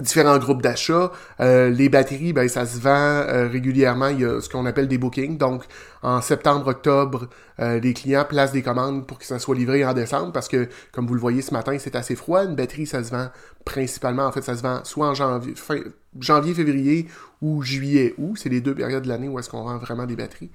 différents 0.00 0.38
groupes 0.38 0.62
d'achat. 0.62 1.12
Euh, 1.40 1.68
les 1.70 1.88
batteries, 1.88 2.32
ben, 2.32 2.48
ça 2.48 2.66
se 2.66 2.78
vend 2.78 2.90
euh, 2.90 3.48
régulièrement. 3.48 4.08
Il 4.08 4.20
y 4.20 4.24
a 4.24 4.40
ce 4.40 4.48
qu'on 4.48 4.66
appelle 4.66 4.88
des 4.88 4.98
bookings. 4.98 5.36
Donc, 5.36 5.64
en 6.02 6.20
septembre, 6.20 6.66
octobre, 6.68 7.28
euh, 7.60 7.78
les 7.78 7.92
clients 7.92 8.24
placent 8.28 8.52
des 8.52 8.62
commandes 8.62 9.06
pour 9.06 9.18
que 9.18 9.26
ça 9.26 9.38
soit 9.38 9.54
livré 9.54 9.84
en 9.84 9.92
décembre 9.92 10.32
parce 10.32 10.48
que, 10.48 10.68
comme 10.92 11.06
vous 11.06 11.14
le 11.14 11.20
voyez 11.20 11.42
ce 11.42 11.52
matin, 11.52 11.76
c'est 11.78 11.96
assez 11.96 12.16
froid. 12.16 12.44
Une 12.44 12.56
batterie, 12.56 12.86
ça 12.86 13.04
se 13.04 13.10
vend 13.10 13.28
principalement, 13.64 14.24
en 14.24 14.32
fait, 14.32 14.42
ça 14.42 14.56
se 14.56 14.62
vend 14.62 14.84
soit 14.84 15.08
en 15.08 15.14
janvier, 15.14 15.54
fin, 15.54 15.78
janvier 16.20 16.54
février 16.54 17.06
ou 17.40 17.62
juillet, 17.62 18.14
août. 18.18 18.36
C'est 18.36 18.48
les 18.48 18.60
deux 18.60 18.74
périodes 18.74 19.02
de 19.02 19.08
l'année 19.08 19.28
où 19.28 19.38
est-ce 19.38 19.50
qu'on 19.50 19.64
vend 19.64 19.78
vraiment 19.78 20.06
des 20.06 20.16
batteries. 20.16 20.50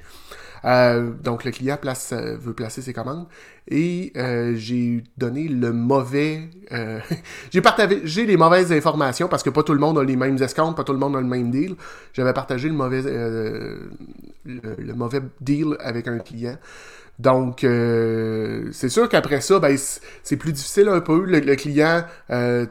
Euh, 0.65 1.11
donc 1.23 1.43
le 1.43 1.51
client 1.51 1.77
place, 1.77 2.13
euh, 2.13 2.35
veut 2.37 2.53
placer 2.53 2.81
ses 2.81 2.91
commandes 2.91 3.27
et 3.67 4.11
euh, 4.17 4.55
j'ai 4.55 5.03
donné 5.17 5.47
le 5.47 5.71
mauvais... 5.71 6.49
j'ai 7.51 7.61
partagé 7.61 8.25
les 8.25 8.37
mauvaises 8.37 8.71
informations 8.71 9.27
parce 9.27 9.43
que 9.43 9.49
pas 9.49 9.63
tout 9.63 9.73
le 9.73 9.79
monde 9.79 9.99
a 9.99 10.03
les 10.03 10.15
mêmes 10.15 10.41
escomptes, 10.41 10.75
pas 10.75 10.83
tout 10.83 10.93
le 10.93 10.99
monde 10.99 11.15
a 11.15 11.21
le 11.21 11.27
même 11.27 11.51
deal. 11.51 11.75
J'avais 12.13 12.33
partagé 12.33 12.67
le 12.69 12.73
mauvais, 12.73 13.01
le, 14.45 14.93
mauvais 14.93 15.21
deal 15.41 15.77
avec 15.79 16.07
un 16.07 16.19
client. 16.19 16.57
Donc, 17.19 17.61
c'est 17.61 18.89
sûr 18.89 19.09
qu'après 19.09 19.41
ça, 19.41 19.59
ben, 19.59 19.75
c'est 20.23 20.37
plus 20.37 20.53
difficile 20.53 20.87
un 20.87 21.01
peu. 21.01 21.23
Le, 21.25 21.55
client 21.55 22.03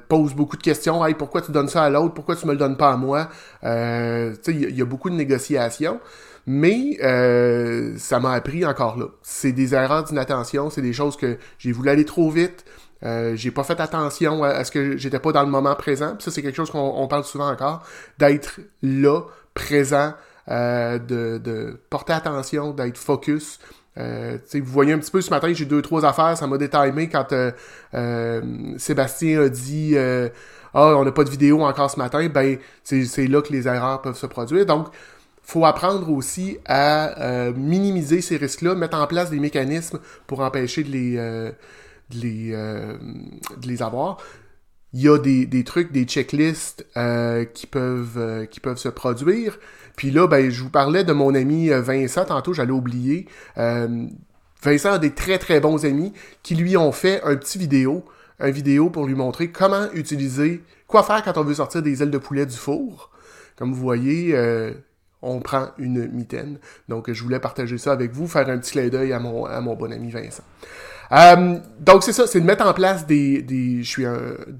pose 0.09 0.35
beaucoup 0.35 0.57
de 0.57 0.63
questions. 0.63 1.05
Hey, 1.05 1.15
pourquoi 1.15 1.43
tu 1.43 1.51
donnes 1.51 1.69
ça 1.69 1.83
à 1.83 1.91
l'autre? 1.91 2.15
Pourquoi 2.15 2.37
tu 2.37 2.47
me 2.47 2.53
le 2.53 2.59
donnes 2.59 2.77
pas 2.77 2.93
à 2.93 2.97
moi? 2.97 3.29
il 3.63 4.77
y, 4.77 4.83
a 4.83 4.85
beaucoup 4.85 5.11
de 5.11 5.17
négociations. 5.17 6.01
Mais 6.47 6.97
euh, 7.03 7.95
ça 7.99 8.21
m'a 8.21 8.33
appris 8.33 8.65
encore 8.65 8.97
là. 8.97 9.07
C'est 9.23 9.53
des 9.53 9.75
erreurs 9.75 10.05
d'inattention, 10.05 10.71
c'est 10.71 10.83
des 10.83 10.93
choses 10.93 11.17
que 11.17 11.39
j'ai 11.59 11.73
voulu 11.73 11.91
aller 11.91 12.05
trop 12.05 12.31
vite. 12.31 12.65
Euh, 13.03 13.35
j'ai 13.35 13.51
pas 13.51 13.65
fait 13.65 13.81
attention 13.81 14.45
à, 14.45 14.63
ce 14.65 14.71
que 14.71 14.97
j'étais 14.97 15.19
pas 15.19 15.33
dans 15.33 15.43
le 15.43 15.51
moment 15.51 15.75
présent. 15.75 16.17
Ça, 16.21 16.31
c'est 16.31 16.43
quelque 16.43 16.55
chose 16.55 16.71
qu'on 16.71 17.07
parle 17.09 17.25
souvent 17.25 17.51
encore, 17.51 17.85
d'être 18.19 18.61
là, 18.83 19.23
présent, 19.55 20.15
euh, 20.49 20.99
de, 20.99 21.39
de, 21.39 21.81
porter 21.91 22.13
attention, 22.13 22.73
d'être 22.73 22.97
focus. 22.97 23.59
Euh, 23.99 24.39
vous 24.55 24.73
voyez 24.73 24.93
un 24.93 24.99
petit 24.99 25.11
peu 25.11 25.21
ce 25.21 25.31
matin, 25.31 25.53
j'ai 25.53 25.65
deux, 25.65 25.83
trois 25.83 26.05
affaires, 26.05 26.37
ça 26.37 26.47
m'a 26.47 26.59
détimé 26.59 27.09
quand 27.09 27.33
euh, 27.33 27.51
euh, 27.95 28.43
Sébastien 28.77 29.43
a 29.43 29.49
dit 29.49 29.97
Ah, 30.75 30.97
on 30.97 31.05
n'a 31.05 31.13
pas 31.13 31.25
de 31.25 31.31
vidéo 31.31 31.63
encore 31.63 31.91
ce 31.91 31.99
matin, 31.99 32.29
ben 32.29 32.59
c'est 32.85 33.27
là 33.27 33.41
que 33.41 33.53
les 33.53 33.67
erreurs 33.67 34.03
peuvent 34.03 34.19
se 34.19 34.27
produire. 34.27 34.67
Donc, 34.67 34.89
faut 35.43 35.65
apprendre 35.65 36.11
aussi 36.11 36.59
à 36.67 37.51
minimiser 37.57 38.21
ces 38.21 38.37
risques-là, 38.37 38.75
mettre 38.75 38.99
en 38.99 39.07
place 39.07 39.31
des 39.31 39.39
mécanismes 39.39 40.01
pour 40.27 40.41
empêcher 40.41 40.83
de 40.83 40.91
les, 40.91 41.17
de 41.17 42.21
les, 42.21 42.51
de 42.51 43.67
les 43.67 43.83
avoir. 43.83 44.19
Il 44.93 45.03
y 45.03 45.09
a 45.09 45.19
des, 45.19 45.47
des 45.47 45.63
trucs, 45.63 45.93
des 45.93 46.05
checklists 46.05 46.85
qui, 47.55 47.67
peuvent, 47.67 48.47
qui 48.51 48.61
peuvent 48.61 48.79
se 48.79 48.89
produire. 48.89 49.59
Puis 49.97 50.11
là, 50.11 50.27
ben, 50.27 50.51
je 50.51 50.63
vous 50.63 50.71
parlais 50.71 51.05
de 51.05 51.13
mon 51.13 51.35
ami 51.35 51.71
Vincent, 51.71 52.25
tantôt 52.25 52.53
j'allais 52.53 52.71
oublier. 52.73 53.27
Vincent 53.57 54.93
a 54.93 54.99
des 54.99 55.13
très 55.13 55.39
très 55.39 55.61
bons 55.61 55.85
amis 55.85 56.13
qui 56.43 56.55
lui 56.55 56.77
ont 56.77 56.93
fait 56.93 57.23
un 57.23 57.37
petit 57.37 57.59
vidéo, 57.59 58.05
un 58.39 58.51
vidéo 58.51 58.91
pour 58.91 59.07
lui 59.07 59.15
montrer 59.15 59.51
comment 59.51 59.91
utiliser, 59.95 60.63
quoi 60.87 61.03
faire 61.03 61.23
quand 61.23 61.39
on 61.39 61.45
veut 61.45 61.55
sortir 61.55 61.83
des 61.83 62.03
ailes 62.03 62.11
de 62.11 62.19
poulet 62.19 62.47
du 62.47 62.57
four. 62.57 63.11
Comme 63.57 63.73
vous 63.73 63.81
voyez, 63.81 64.37
on 65.23 65.41
prend 65.41 65.69
une 65.79 66.09
mitaine. 66.09 66.59
Donc, 66.89 67.11
je 67.11 67.23
voulais 67.23 67.41
partager 67.41 67.79
ça 67.79 67.93
avec 67.93 68.13
vous, 68.13 68.27
faire 68.29 68.49
un 68.49 68.59
petit 68.59 68.73
clin 68.73 68.89
d'œil 68.89 69.13
à 69.13 69.19
mon, 69.19 69.47
à 69.47 69.61
mon 69.61 69.75
bon 69.75 69.93
ami 69.93 70.11
Vincent. 70.11 70.45
Euh, 71.13 71.59
donc 71.81 72.03
c'est 72.03 72.13
ça, 72.13 72.27
c'est 72.27 72.41
de 72.41 72.47
mettre 72.47 72.67
en 72.67 72.75
place 72.75 73.07
des, 73.07 73.43
des, 73.43 73.83
je 73.83 73.89
suis 73.89 74.05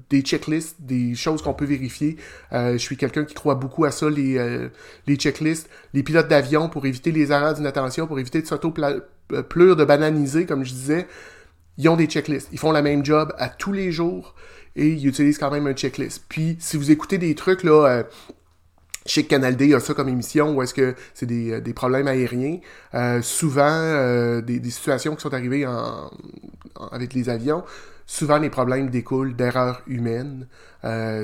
des 0.09 0.21
checklists, 0.21 0.75
des 0.79 1.15
choses 1.15 1.41
qu'on 1.41 1.53
peut 1.53 1.65
vérifier. 1.65 2.17
Euh, 2.53 2.73
je 2.73 2.77
suis 2.77 2.97
quelqu'un 2.97 3.25
qui 3.25 3.33
croit 3.33 3.55
beaucoup 3.55 3.85
à 3.85 3.91
ça, 3.91 4.09
les, 4.09 4.37
euh, 4.37 4.69
les 5.07 5.15
checklists, 5.15 5.69
les 5.93 6.03
pilotes 6.03 6.27
d'avion 6.27 6.69
pour 6.69 6.85
éviter 6.85 7.11
les 7.11 7.31
erreurs 7.31 7.53
d'inattention, 7.53 8.07
pour 8.07 8.19
éviter 8.19 8.41
de 8.41 8.47
s'auto-plure, 8.47 9.75
de 9.75 9.85
bananiser, 9.85 10.45
comme 10.45 10.63
je 10.63 10.71
disais. 10.71 11.07
Ils 11.77 11.89
ont 11.89 11.95
des 11.95 12.07
checklists. 12.07 12.49
Ils 12.51 12.59
font 12.59 12.71
la 12.71 12.81
même 12.81 13.05
job 13.05 13.33
à 13.37 13.49
tous 13.49 13.71
les 13.71 13.91
jours 13.91 14.33
et 14.75 14.87
ils 14.87 15.07
utilisent 15.07 15.37
quand 15.37 15.51
même 15.51 15.67
un 15.67 15.73
checklist. 15.73 16.23
Puis 16.27 16.57
si 16.59 16.75
vous 16.75 16.89
écoutez 16.89 17.19
des 17.19 17.35
trucs 17.35 17.63
là 17.63 18.03
chez 19.07 19.23
Canal 19.25 19.55
D, 19.55 19.65
il 19.65 19.71
y 19.71 19.73
a 19.73 19.79
ça 19.79 19.93
comme 19.93 20.09
émission 20.09 20.53
où 20.53 20.61
est-ce 20.61 20.73
que 20.73 20.93
c'est 21.13 21.25
des, 21.25 21.53
euh, 21.53 21.61
des, 21.61 21.73
problèmes 21.73 22.07
aériens. 22.07 22.59
Euh, 22.93 23.21
souvent, 23.21 23.63
euh, 23.63 24.41
des, 24.41 24.59
des, 24.59 24.69
situations 24.69 25.15
qui 25.15 25.21
sont 25.21 25.33
arrivées 25.33 25.65
avec 26.91 27.13
les 27.13 27.29
avions, 27.29 27.63
souvent 28.05 28.37
les 28.37 28.49
problèmes 28.49 28.89
découlent 28.89 29.35
d'erreurs 29.35 29.81
humaines. 29.87 30.47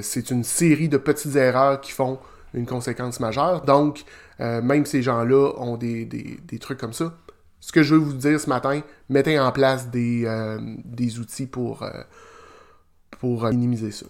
c'est 0.02 0.32
une 0.32 0.44
série 0.44 0.90
de 0.90 0.98
petites 0.98 1.36
erreurs 1.36 1.80
qui 1.82 1.92
font 1.92 2.20
une 2.54 2.66
conséquence 2.66 3.20
majeure. 3.20 3.62
Donc, 3.62 4.04
même 4.40 4.86
ces 4.86 5.02
gens-là 5.02 5.54
ont 5.58 5.78
des, 5.78 6.06
des, 6.06 6.60
trucs 6.60 6.80
comme 6.80 6.94
ça. 6.94 7.14
Ce 7.60 7.72
que 7.72 7.84
je 7.84 7.96
veux 7.96 8.02
vous 8.02 8.14
dire 8.14 8.40
ce 8.40 8.50
matin, 8.50 8.82
mettez 9.10 9.40
en 9.40 9.52
place 9.52 9.90
des, 9.90 10.28
des 10.84 11.20
outils 11.20 11.46
pour, 11.46 11.88
pour 13.20 13.46
minimiser 13.46 13.92
ça. 13.92 14.06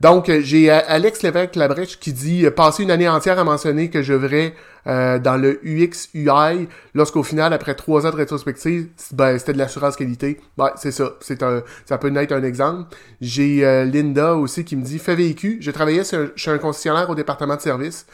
Donc, 0.00 0.28
euh, 0.28 0.40
j'ai 0.42 0.70
euh, 0.70 0.78
Alex 0.86 1.22
Lévesque-Labrèche 1.22 1.98
qui 1.98 2.12
dit 2.12 2.46
euh, 2.46 2.50
passer 2.50 2.84
une 2.84 2.90
année 2.90 3.08
entière 3.08 3.38
à 3.38 3.44
mentionner 3.44 3.90
que 3.90 4.02
je 4.02 4.14
verrais 4.14 4.54
dans 4.86 5.38
le 5.38 5.60
UX 5.64 6.08
UI 6.14 6.66
lorsqu'au 6.94 7.22
final, 7.22 7.52
après 7.52 7.74
trois 7.74 8.06
ans 8.06 8.10
de 8.10 8.16
rétrospective, 8.16 8.86
ben, 9.12 9.38
c'était 9.38 9.52
de 9.52 9.58
l'assurance 9.58 9.96
qualité. 9.96 10.40
Ouais, 10.56 10.70
c'est 10.76 10.92
ça. 10.92 11.12
C'est 11.20 11.42
un, 11.42 11.62
ça 11.84 11.98
peut 11.98 12.10
être 12.16 12.32
un 12.32 12.42
exemple. 12.42 12.96
J'ai 13.20 13.60
Linda 13.84 14.34
aussi 14.34 14.64
qui 14.64 14.76
me 14.76 14.82
dit 14.82 14.98
fait 14.98 15.14
vécu. 15.14 15.58
Je 15.60 15.70
travaillais 15.72 16.04
chez 16.36 16.50
un 16.50 16.56
concessionnaire 16.56 17.10
au 17.10 17.14
département 17.14 17.56
de 17.56 17.60
service. 17.60 18.06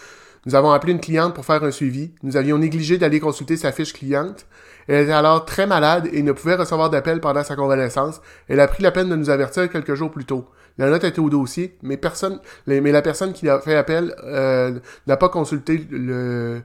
Nous 0.46 0.56
avons 0.56 0.72
appelé 0.72 0.94
une 0.94 1.00
cliente 1.00 1.32
pour 1.32 1.44
faire 1.44 1.62
un 1.62 1.70
suivi. 1.70 2.10
Nous 2.24 2.36
avions 2.36 2.58
négligé 2.58 2.98
d'aller 2.98 3.20
consulter 3.20 3.56
sa 3.56 3.70
fiche 3.70 3.92
cliente. 3.92 4.44
Elle 4.88 5.04
était 5.04 5.12
alors 5.12 5.44
très 5.44 5.66
malade 5.66 6.08
et 6.12 6.22
ne 6.22 6.32
pouvait 6.32 6.56
recevoir 6.56 6.90
d'appel 6.90 7.20
pendant 7.20 7.44
sa 7.44 7.54
convalescence. 7.54 8.20
Elle 8.48 8.58
a 8.58 8.66
pris 8.66 8.82
la 8.82 8.90
peine 8.90 9.08
de 9.08 9.14
nous 9.16 9.30
avertir 9.30 9.70
quelques 9.70 9.94
jours 9.94 10.10
plus 10.10 10.24
tôt. 10.24 10.46
La 10.76 10.90
note 10.90 11.04
était 11.04 11.20
au 11.20 11.30
dossier, 11.30 11.76
mais 11.82 11.96
personne, 11.96 12.40
mais 12.66 12.80
la 12.90 13.02
personne 13.02 13.32
qui 13.32 13.48
a 13.48 13.60
fait 13.60 13.76
appel 13.76 14.14
euh, 14.24 14.78
n'a 15.06 15.16
pas 15.16 15.28
consulté 15.28 15.86
le, 15.90 16.62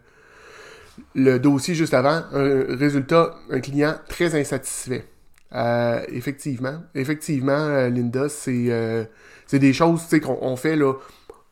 dossier 1.15 1.75
juste 1.75 1.93
avant. 1.93 2.23
Un 2.33 2.75
résultat, 2.75 3.35
un 3.51 3.59
client 3.59 3.95
très 4.07 4.33
insatisfait. 4.39 5.05
Euh, 5.53 6.01
effectivement, 6.09 6.81
effectivement, 6.95 7.51
euh, 7.51 7.89
Linda, 7.89 8.29
c'est 8.29 9.09
des 9.53 9.73
choses 9.73 10.03
qu'on 10.23 10.55
fait 10.55 10.75
là, 10.75 10.93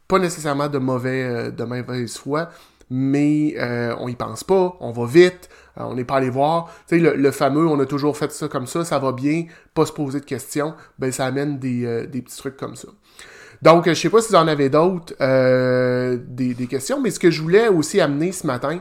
pas 0.08 0.20
nécessairement 0.20 0.68
de 0.68 0.78
mauvais 0.80 1.52
de 1.52 1.64
mauvaise 1.64 2.18
foi, 2.18 2.50
mais 2.90 3.56
on 4.00 4.08
y 4.08 4.16
pense 4.16 4.44
pas, 4.44 4.76
on 4.80 4.92
va 4.92 5.06
vite, 5.06 5.50
on 5.80 5.96
n'est 5.96 6.04
pas 6.04 6.18
allé 6.18 6.30
voir. 6.30 6.74
Tu 6.88 7.00
le, 7.00 7.32
fameux, 7.32 7.68
on 7.68 7.80
a 7.80 7.86
toujours 7.86 8.18
fait 8.18 8.32
ça 8.32 8.48
comme 8.48 8.68
ça, 8.68 8.84
ça 8.86 9.00
va 9.00 9.12
bien, 9.12 9.46
pas 9.74 9.86
se 9.86 9.92
poser 9.92 10.20
de 10.20 10.26
questions, 10.26 10.74
ben 11.00 11.12
ça 11.12 11.26
amène 11.26 11.60
des, 11.60 11.86
euh, 11.86 12.06
des 12.06 12.22
petits 12.22 12.38
trucs 12.38 12.58
comme 12.58 12.76
ça. 12.76 12.88
Donc, 13.62 13.88
je 13.88 13.94
sais 13.94 14.10
pas 14.10 14.22
si 14.22 14.30
vous 14.30 14.36
en 14.36 14.48
avez 14.48 14.70
d'autres, 14.70 15.16
euh, 15.20 16.18
des, 16.28 16.54
questions, 16.68 17.02
mais 17.02 17.10
ce 17.10 17.20
que 17.20 17.32
je 17.32 17.42
voulais 17.42 17.68
aussi 17.68 18.00
amener 18.00 18.32
ce 18.32 18.46
matin, 18.46 18.80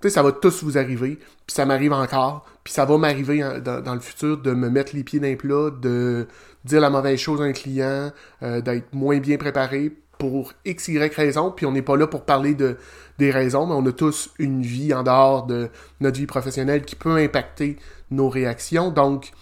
tu 0.00 0.08
sais, 0.08 0.10
ça 0.10 0.22
va 0.22 0.30
tous 0.30 0.62
vous 0.62 0.78
arriver, 0.78 1.18
puis 1.46 1.54
ça 1.54 1.66
m'arrive 1.66 1.92
encore, 1.92 2.46
puis 2.62 2.72
ça 2.72 2.84
va 2.84 2.98
m'arriver 2.98 3.44
dans, 3.64 3.94
le 3.94 4.00
futur 4.00 4.38
de 4.38 4.52
me 4.52 4.68
mettre 4.70 4.94
les 4.94 5.02
pieds 5.02 5.18
dans 5.18 5.26
les 5.26 5.36
plats, 5.36 5.70
de 5.70 6.28
dire 6.64 6.80
la 6.80 6.90
mauvaise 6.90 7.18
chose 7.18 7.40
à 7.40 7.44
un 7.44 7.52
client, 7.52 8.12
d'être 8.40 8.94
moins 8.94 9.18
bien 9.18 9.38
préparé 9.38 9.92
pour 10.22 10.52
x, 10.64 10.86
y 10.86 10.98
raison, 10.98 11.50
puis 11.50 11.66
on 11.66 11.72
n'est 11.72 11.82
pas 11.82 11.96
là 11.96 12.06
pour 12.06 12.24
parler 12.24 12.54
de, 12.54 12.76
des 13.18 13.32
raisons, 13.32 13.66
mais 13.66 13.74
on 13.74 13.84
a 13.86 13.90
tous 13.90 14.30
une 14.38 14.62
vie 14.62 14.94
en 14.94 15.02
dehors 15.02 15.46
de 15.46 15.68
notre 15.98 16.16
vie 16.16 16.26
professionnelle 16.26 16.84
qui 16.84 16.94
peut 16.94 17.16
impacter 17.16 17.76
nos 18.12 18.28
réactions. 18.28 18.92
Donc, 18.92 19.32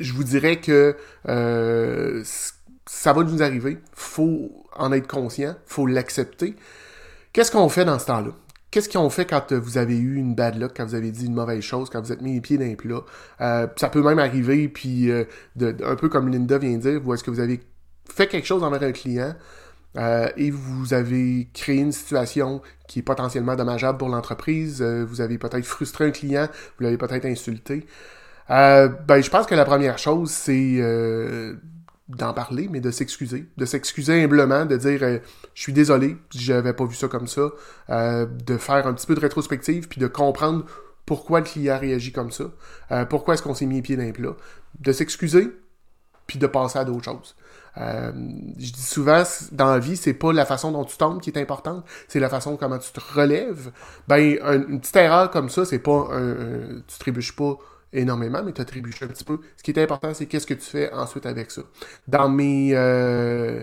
je 0.00 0.12
vous 0.14 0.24
dirais 0.24 0.56
que 0.56 0.96
euh, 1.28 2.24
ça 2.86 3.12
va 3.12 3.22
nous 3.22 3.40
arriver. 3.40 3.78
faut 3.92 4.66
en 4.74 4.90
être 4.90 5.06
conscient, 5.06 5.54
faut 5.66 5.86
l'accepter. 5.86 6.56
Qu'est-ce 7.32 7.52
qu'on 7.52 7.68
fait 7.68 7.84
dans 7.84 8.00
ce 8.00 8.06
temps-là? 8.06 8.32
Qu'est-ce 8.72 8.88
qu'on 8.88 9.10
fait 9.10 9.26
quand 9.26 9.52
vous 9.52 9.78
avez 9.78 9.96
eu 9.96 10.16
une 10.16 10.34
bad 10.34 10.56
luck, 10.56 10.72
quand 10.76 10.86
vous 10.86 10.96
avez 10.96 11.12
dit 11.12 11.26
une 11.26 11.34
mauvaise 11.34 11.62
chose, 11.62 11.88
quand 11.88 12.00
vous 12.00 12.10
êtes 12.10 12.22
mis 12.22 12.34
les 12.34 12.40
pieds 12.40 12.58
dans 12.58 12.64
les? 12.64 12.76
Euh, 13.40 13.68
ça 13.76 13.88
peut 13.90 14.02
même 14.02 14.18
arriver, 14.18 14.66
puis 14.68 15.08
euh, 15.08 15.22
un 15.60 15.94
peu 15.94 16.08
comme 16.08 16.30
Linda 16.30 16.58
vient 16.58 16.76
de 16.78 16.82
dire, 16.82 17.06
ou 17.06 17.14
est-ce 17.14 17.22
que 17.22 17.30
vous 17.30 17.38
avez 17.38 17.60
fait 18.08 18.26
quelque 18.26 18.46
chose 18.46 18.62
envers 18.62 18.82
un 18.82 18.92
client, 18.92 19.34
euh, 19.96 20.28
et 20.36 20.50
vous 20.50 20.94
avez 20.94 21.48
créé 21.52 21.76
une 21.76 21.92
situation 21.92 22.62
qui 22.88 23.00
est 23.00 23.02
potentiellement 23.02 23.56
dommageable 23.56 23.98
pour 23.98 24.08
l'entreprise, 24.08 24.80
euh, 24.80 25.04
vous 25.04 25.20
avez 25.20 25.38
peut-être 25.38 25.66
frustré 25.66 26.06
un 26.06 26.10
client, 26.10 26.48
vous 26.78 26.84
l'avez 26.84 26.96
peut-être 26.96 27.26
insulté. 27.26 27.86
Euh, 28.50 28.88
ben, 28.88 29.22
je 29.22 29.30
pense 29.30 29.46
que 29.46 29.54
la 29.54 29.64
première 29.64 29.98
chose, 29.98 30.30
c'est 30.30 30.80
d'en 32.08 32.34
parler, 32.34 32.68
mais 32.70 32.80
de 32.80 32.90
s'excuser. 32.90 33.46
De 33.56 33.64
s'excuser 33.64 34.22
humblement, 34.22 34.66
de 34.66 34.76
dire 34.76 35.00
je 35.54 35.62
suis 35.62 35.72
désolé, 35.72 36.16
j'avais 36.34 36.72
pas 36.72 36.84
vu 36.84 36.94
ça 36.94 37.08
comme 37.08 37.26
ça. 37.26 37.50
de 37.88 38.56
faire 38.56 38.86
un 38.86 38.94
petit 38.94 39.06
peu 39.06 39.14
de 39.14 39.20
rétrospective, 39.20 39.88
puis 39.88 40.00
de 40.00 40.06
comprendre 40.06 40.66
pourquoi 41.06 41.40
le 41.40 41.46
client 41.46 41.78
réagit 41.78 42.12
comme 42.12 42.30
ça. 42.30 42.44
pourquoi 43.08 43.34
est-ce 43.34 43.42
qu'on 43.42 43.54
s'est 43.54 43.66
mis 43.66 43.76
les 43.76 43.82
pieds 43.82 43.96
dans 43.96 44.02
les. 44.02 44.12
De 44.80 44.92
s'excuser, 44.92 45.50
puis 46.32 46.38
de 46.38 46.46
passer 46.46 46.78
à 46.78 46.84
d'autres 46.86 47.04
choses. 47.04 47.36
Euh, 47.76 48.10
je 48.58 48.72
dis 48.72 48.82
souvent, 48.82 49.22
dans 49.52 49.66
la 49.66 49.78
vie, 49.78 49.98
c'est 49.98 50.14
pas 50.14 50.32
la 50.32 50.46
façon 50.46 50.72
dont 50.72 50.84
tu 50.84 50.96
tombes 50.96 51.20
qui 51.20 51.28
est 51.28 51.38
importante, 51.38 51.84
c'est 52.08 52.20
la 52.20 52.30
façon 52.30 52.56
comment 52.56 52.78
tu 52.78 52.90
te 52.90 53.00
relèves. 53.14 53.70
Ben, 54.08 54.38
une 54.42 54.80
petite 54.80 54.96
erreur 54.96 55.30
comme 55.30 55.50
ça, 55.50 55.66
c'est 55.66 55.78
pas 55.78 56.08
un, 56.10 56.80
tu 56.88 56.98
trébuches 56.98 57.36
pas 57.36 57.58
énormément, 57.92 58.42
mais 58.42 58.52
tu 58.52 58.64
trébuches 58.64 59.02
un 59.02 59.08
petit 59.08 59.24
peu. 59.24 59.40
Ce 59.58 59.62
qui 59.62 59.72
est 59.72 59.78
important, 59.82 60.14
c'est 60.14 60.24
qu'est-ce 60.24 60.46
que 60.46 60.54
tu 60.54 60.64
fais 60.64 60.90
ensuite 60.94 61.26
avec 61.26 61.50
ça. 61.50 61.60
Dans 62.08 62.30
mes 62.30 62.70
euh, 62.74 63.62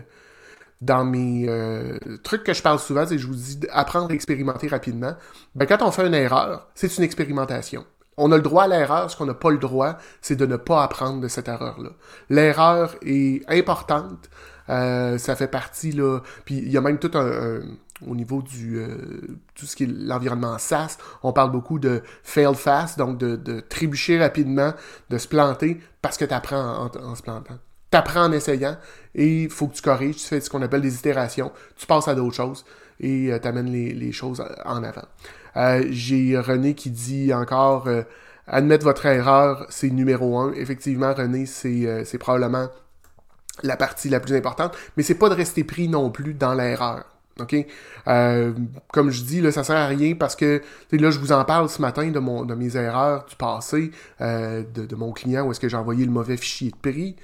dans 0.82 1.06
mes 1.06 1.50
euh, 1.50 1.98
trucs 2.24 2.44
que 2.44 2.54
je 2.54 2.62
parle 2.62 2.78
souvent, 2.78 3.08
c'est 3.08 3.16
que 3.16 3.22
je 3.22 3.26
vous 3.26 3.34
dis 3.34 3.60
apprendre 3.72 4.12
à 4.12 4.14
expérimenter 4.14 4.68
rapidement. 4.68 5.16
Ben, 5.56 5.66
quand 5.66 5.82
on 5.82 5.90
fait 5.90 6.06
une 6.06 6.14
erreur, 6.14 6.70
c'est 6.76 6.96
une 6.98 7.04
expérimentation. 7.04 7.84
On 8.22 8.32
a 8.34 8.36
le 8.36 8.44
droit 8.44 8.64
à 8.64 8.68
l'erreur, 8.68 9.10
ce 9.10 9.16
qu'on 9.16 9.26
n'a 9.26 9.34
pas 9.34 9.50
le 9.50 9.58
droit, 9.58 9.98
c'est 10.22 10.36
de 10.36 10.46
ne 10.46 10.58
pas 10.58 10.84
apprendre 10.84 11.22
de 11.22 11.30
cette 11.30 11.48
erreur-là. 11.48 11.92
L'erreur 12.30 12.96
est 13.02 13.50
importante, 13.50 14.30
euh, 14.70 15.18
ça 15.18 15.36
fait 15.38 15.48
partie, 15.48 15.94
là, 15.94 16.20
puis 16.44 16.58
il 16.58 16.70
y 16.70 16.78
a 16.78 16.82
même 16.82 17.00
tout 17.00 17.12
un, 17.18 17.62
au 18.06 18.16
niveau 18.16 18.42
du 18.42 18.78
euh, 18.78 19.38
tout 19.56 19.66
ce 19.66 19.76
qui 19.76 19.84
est 19.84 19.90
l'environnement 19.90 20.58
SaaS, 20.58 20.98
on 21.24 21.34
parle 21.34 21.52
beaucoup 21.52 21.80
de 21.80 22.02
fail 22.24 22.56
fast, 22.56 22.98
donc 22.98 23.18
de, 23.18 23.60
trébucher 23.62 24.20
rapidement, 24.20 24.74
de 25.10 25.18
se 25.18 25.28
planter, 25.28 25.80
parce 26.02 26.18
que 26.18 26.26
tu 26.26 26.34
apprends 26.34 26.90
en, 26.94 27.16
se 27.16 27.22
plantant. 27.22 27.58
Tu 27.92 27.98
apprends 27.98 28.26
en 28.26 28.32
essayant, 28.34 28.78
et 29.16 29.44
il 29.44 29.50
faut 29.50 29.68
que 29.68 29.76
tu 29.76 29.82
corriges, 29.82 30.18
tu 30.18 30.28
fais 30.28 30.42
ce 30.42 30.50
qu'on 30.50 30.62
appelle 30.62 30.82
des 30.82 30.96
itérations, 30.96 31.54
tu 31.78 31.88
passes 31.88 32.10
à 32.10 32.16
d'autres 32.16 32.36
choses, 32.36 32.66
et 33.00 33.32
euh, 33.32 33.40
tu 33.40 33.48
amènes 33.48 33.72
les, 33.72 33.94
les 33.94 34.12
choses 34.12 34.44
en 34.66 34.84
avant. 34.84 35.08
Euh, 35.60 35.86
j'ai 35.90 36.40
René 36.40 36.74
qui 36.74 36.90
dit 36.90 37.34
encore 37.34 37.88
euh, 37.88 38.04
admettre 38.48 38.86
votre 38.86 39.06
erreur, 39.06 39.66
c'est 39.70 39.90
numéro 39.90 40.38
un. 40.40 40.54
Effectivement, 40.54 41.14
René, 41.14 41.46
c'est 41.46 41.86
euh, 41.86 42.04
probablement 42.20 42.70
la 43.62 43.76
partie 43.76 44.10
la 44.10 44.22
plus 44.22 44.36
importante, 44.36 44.76
mais 44.96 45.04
c'est 45.04 45.16
pas 45.16 45.28
de 45.28 45.36
rester 45.36 45.66
pris 45.66 45.90
non 45.90 46.10
plus 46.10 46.34
dans 46.34 46.54
l'erreur. 46.54 47.06
Comme 48.92 49.12
je 49.12 49.24
dis, 49.24 49.40
là, 49.40 49.52
ça 49.52 49.64
sert 49.64 49.78
à 49.78 49.88
rien 49.88 50.14
parce 50.16 50.36
que 50.36 50.62
là, 50.92 51.10
je 51.10 51.20
vous 51.20 51.32
en 51.32 51.46
parle 51.46 51.70
ce 51.70 51.82
matin 51.82 52.10
de, 52.10 52.20
mon, 52.20 52.44
de 52.44 52.54
mes 52.54 52.76
erreurs 52.76 53.26
du 53.26 53.36
passé, 53.38 53.92
de, 54.20 54.66
de, 54.86 54.96
mon 54.96 55.14
client 55.14 55.46
où 55.46 55.52
est-ce 55.52 55.60
que 55.62 55.70
j'ai 55.70 55.78
envoyé 55.78 56.04
le 56.04 56.12
mauvais 56.12 56.36
fichier 56.36 56.70
de 56.70 56.76
prix. 56.76 57.16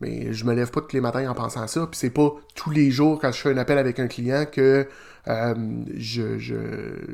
Mais 0.00 0.32
je 0.32 0.44
me 0.44 0.54
lève 0.54 0.70
pas 0.70 0.80
tous 0.80 0.94
les 0.94 1.00
matins 1.00 1.28
en 1.28 1.34
pensant 1.34 1.62
à 1.62 1.66
ça. 1.66 1.86
Puis 1.86 1.98
c'est 1.98 2.10
pas 2.10 2.32
tous 2.54 2.70
les 2.70 2.90
jours 2.90 3.18
quand 3.20 3.32
je 3.32 3.38
fais 3.38 3.50
un 3.50 3.56
appel 3.56 3.78
avec 3.78 3.98
un 3.98 4.06
client 4.06 4.46
que 4.50 4.86
euh, 5.26 5.54
je, 5.96 6.38
je, 6.38 6.54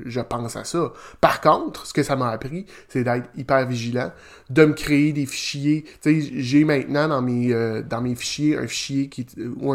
je, 0.04 0.20
pense 0.20 0.56
à 0.56 0.64
ça. 0.64 0.92
Par 1.20 1.40
contre, 1.40 1.86
ce 1.86 1.92
que 1.92 2.02
ça 2.02 2.14
m'a 2.14 2.30
appris, 2.30 2.66
c'est 2.88 3.02
d'être 3.02 3.28
hyper 3.36 3.66
vigilant, 3.66 4.12
de 4.50 4.64
me 4.66 4.72
créer 4.74 5.12
des 5.12 5.26
fichiers. 5.26 5.84
J'ai 6.04 6.64
maintenant 6.64 7.08
dans 7.08 7.22
mes, 7.22 7.52
euh, 7.52 7.82
dans 7.82 8.00
mes 8.00 8.14
fichiers 8.14 8.56
un 8.56 8.66
fichier 8.66 9.08
qui 9.08 9.26
ou 9.60 9.74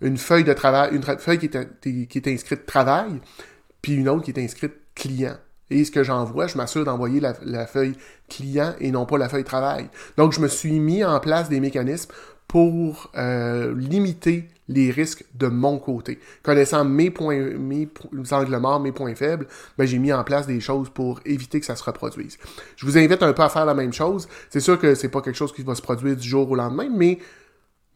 une 0.00 0.16
feuille 0.16 0.44
de 0.44 0.52
travail, 0.52 0.94
une 0.94 1.02
feuille 1.02 1.38
qui 1.38 1.46
est, 1.46 2.06
qui 2.08 2.18
est 2.18 2.28
inscrite 2.28 2.66
travail, 2.66 3.20
puis 3.82 3.92
une 3.92 4.08
autre 4.08 4.24
qui 4.24 4.30
est 4.30 4.42
inscrite 4.42 4.74
client. 4.94 5.36
Et 5.70 5.84
ce 5.84 5.90
que 5.90 6.02
j'envoie, 6.02 6.46
je 6.46 6.56
m'assure 6.56 6.84
d'envoyer 6.84 7.20
la, 7.20 7.66
feuille 7.66 7.94
client 8.28 8.74
et 8.80 8.90
non 8.90 9.04
pas 9.04 9.18
la 9.18 9.28
feuille 9.28 9.44
travail. 9.44 9.88
Donc, 10.16 10.32
je 10.32 10.40
me 10.40 10.48
suis 10.48 10.80
mis 10.80 11.04
en 11.04 11.20
place 11.20 11.48
des 11.48 11.60
mécanismes 11.60 12.10
pour 12.48 13.10
euh, 13.16 13.74
limiter 13.76 14.48
les 14.68 14.90
risques 14.90 15.24
de 15.34 15.46
mon 15.46 15.78
côté. 15.78 16.18
Connaissant 16.42 16.84
mes 16.84 17.10
points, 17.10 17.38
mes 17.58 17.88
angles 18.32 18.56
morts, 18.58 18.80
mes 18.80 18.92
points 18.92 19.14
faibles, 19.14 19.46
ben, 19.76 19.86
j'ai 19.86 19.98
mis 19.98 20.12
en 20.12 20.24
place 20.24 20.46
des 20.46 20.60
choses 20.60 20.90
pour 20.90 21.20
éviter 21.24 21.60
que 21.60 21.66
ça 21.66 21.76
se 21.76 21.84
reproduise. 21.84 22.38
Je 22.76 22.86
vous 22.86 22.98
invite 22.98 23.22
un 23.22 23.32
peu 23.32 23.42
à 23.42 23.48
faire 23.48 23.66
la 23.66 23.74
même 23.74 23.92
chose. 23.92 24.28
C'est 24.50 24.60
sûr 24.60 24.78
que 24.78 24.94
c'est 24.94 25.08
pas 25.08 25.20
quelque 25.20 25.36
chose 25.36 25.52
qui 25.52 25.62
va 25.62 25.74
se 25.74 25.82
produire 25.82 26.16
du 26.16 26.26
jour 26.26 26.50
au 26.50 26.54
lendemain, 26.54 26.88
mais, 26.90 27.18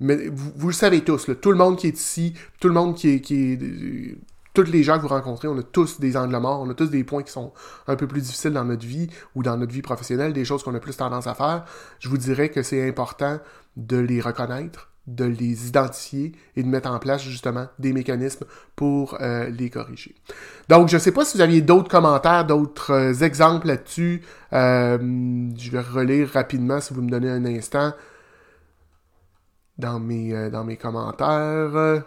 mais 0.00 0.28
vous, 0.30 0.68
le 0.68 0.74
savez 0.74 1.00
tous, 1.02 1.30
tout 1.40 1.50
le 1.50 1.58
monde 1.58 1.76
qui 1.76 1.88
est 1.88 1.98
ici, 1.98 2.34
tout 2.60 2.68
le 2.68 2.74
monde 2.74 2.94
qui 2.94 3.08
est, 3.10 3.20
qui 3.20 3.52
est 3.52 4.16
tous 4.54 4.64
les 4.64 4.82
gens 4.82 4.96
que 4.96 5.02
vous 5.02 5.08
rencontrez, 5.08 5.48
on 5.48 5.58
a 5.58 5.62
tous 5.62 5.98
des 6.00 6.16
angles 6.16 6.36
morts, 6.36 6.60
on 6.60 6.70
a 6.70 6.74
tous 6.74 6.90
des 6.90 7.04
points 7.04 7.22
qui 7.22 7.32
sont 7.32 7.52
un 7.86 7.96
peu 7.96 8.06
plus 8.06 8.20
difficiles 8.20 8.52
dans 8.52 8.64
notre 8.64 8.86
vie 8.86 9.08
ou 9.34 9.42
dans 9.42 9.56
notre 9.56 9.72
vie 9.72 9.82
professionnelle, 9.82 10.32
des 10.32 10.44
choses 10.44 10.62
qu'on 10.62 10.74
a 10.74 10.80
plus 10.80 10.96
tendance 10.96 11.26
à 11.26 11.34
faire. 11.34 11.64
Je 12.00 12.08
vous 12.08 12.18
dirais 12.18 12.50
que 12.50 12.62
c'est 12.62 12.86
important 12.86 13.40
de 13.76 13.96
les 13.96 14.20
reconnaître, 14.20 14.90
de 15.06 15.24
les 15.24 15.68
identifier 15.68 16.32
et 16.54 16.62
de 16.62 16.68
mettre 16.68 16.90
en 16.90 16.98
place 16.98 17.22
justement 17.22 17.66
des 17.78 17.92
mécanismes 17.92 18.44
pour 18.76 19.16
euh, 19.20 19.48
les 19.48 19.70
corriger. 19.70 20.14
Donc, 20.68 20.88
je 20.88 20.96
ne 20.96 21.00
sais 21.00 21.12
pas 21.12 21.24
si 21.24 21.36
vous 21.36 21.42
aviez 21.42 21.62
d'autres 21.62 21.90
commentaires, 21.90 22.44
d'autres 22.46 22.92
euh, 22.92 23.24
exemples 23.24 23.66
là-dessus. 23.68 24.22
Euh, 24.52 24.98
je 25.56 25.70
vais 25.70 25.80
relire 25.80 26.28
rapidement 26.28 26.80
si 26.80 26.92
vous 26.92 27.02
me 27.02 27.10
donnez 27.10 27.30
un 27.30 27.44
instant 27.46 27.94
dans 29.78 29.98
mes, 29.98 30.50
dans 30.50 30.62
mes 30.62 30.76
commentaires. 30.76 32.04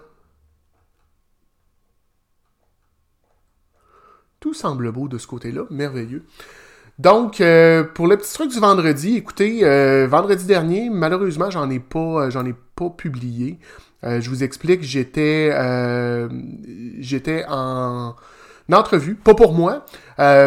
Tout 4.45 4.53
semble 4.53 4.91
beau 4.91 5.07
de 5.07 5.17
ce 5.17 5.25
côté-là, 5.25 5.63
merveilleux. 5.71 6.21
Donc, 6.99 7.41
euh, 7.41 7.83
pour 7.83 8.05
le 8.05 8.15
petit 8.15 8.31
truc 8.31 8.51
du 8.51 8.59
vendredi, 8.59 9.17
écoutez, 9.17 9.61
euh, 9.63 10.05
vendredi 10.07 10.45
dernier, 10.45 10.91
malheureusement, 10.91 11.49
j'en 11.49 11.67
ai 11.71 11.79
pas, 11.79 12.25
euh, 12.25 12.29
j'en 12.29 12.45
ai 12.45 12.53
pas 12.75 12.91
publié. 12.91 13.57
je 14.03 14.29
vous 14.29 14.43
explique, 14.43 14.83
j'étais, 14.83 15.49
j'étais 16.99 17.43
en 17.49 18.13
entrevue, 18.71 19.15
pas 19.15 19.33
pour 19.33 19.51
moi. 19.53 19.83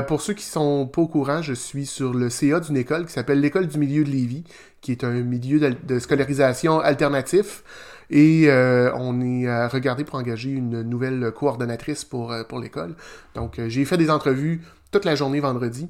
pour 0.07 0.21
ceux 0.21 0.35
qui 0.35 0.45
sont 0.45 0.87
pas 0.87 1.03
au 1.03 1.09
courant, 1.09 1.43
je 1.43 1.55
suis 1.55 1.85
sur 1.85 2.15
le 2.15 2.31
CA 2.31 2.61
d'une 2.61 2.77
école 2.77 3.05
qui 3.05 3.13
s'appelle 3.13 3.41
l'école 3.41 3.67
du 3.67 3.79
milieu 3.79 4.05
de 4.05 4.11
Lévis, 4.11 4.45
qui 4.81 4.93
est 4.93 5.03
un 5.03 5.11
milieu 5.11 5.59
de, 5.73 5.99
scolarisation 5.99 6.79
alternatif. 6.79 7.65
Et 8.11 8.49
on 8.51 9.21
est 9.21 9.67
regardé 9.67 10.05
pour 10.05 10.19
engager 10.19 10.51
une 10.51 10.83
nouvelle 10.83 11.31
coordonnatrice 11.33 12.05
pour, 12.05 12.35
pour 12.49 12.59
l'école. 12.59 12.95
Donc, 13.35 13.61
j'ai 13.69 13.85
fait 13.85 13.99
des 13.99 14.11
entrevues 14.11 14.63
toute 14.91 15.05
la 15.05 15.15
journée 15.15 15.41
vendredi. 15.41 15.89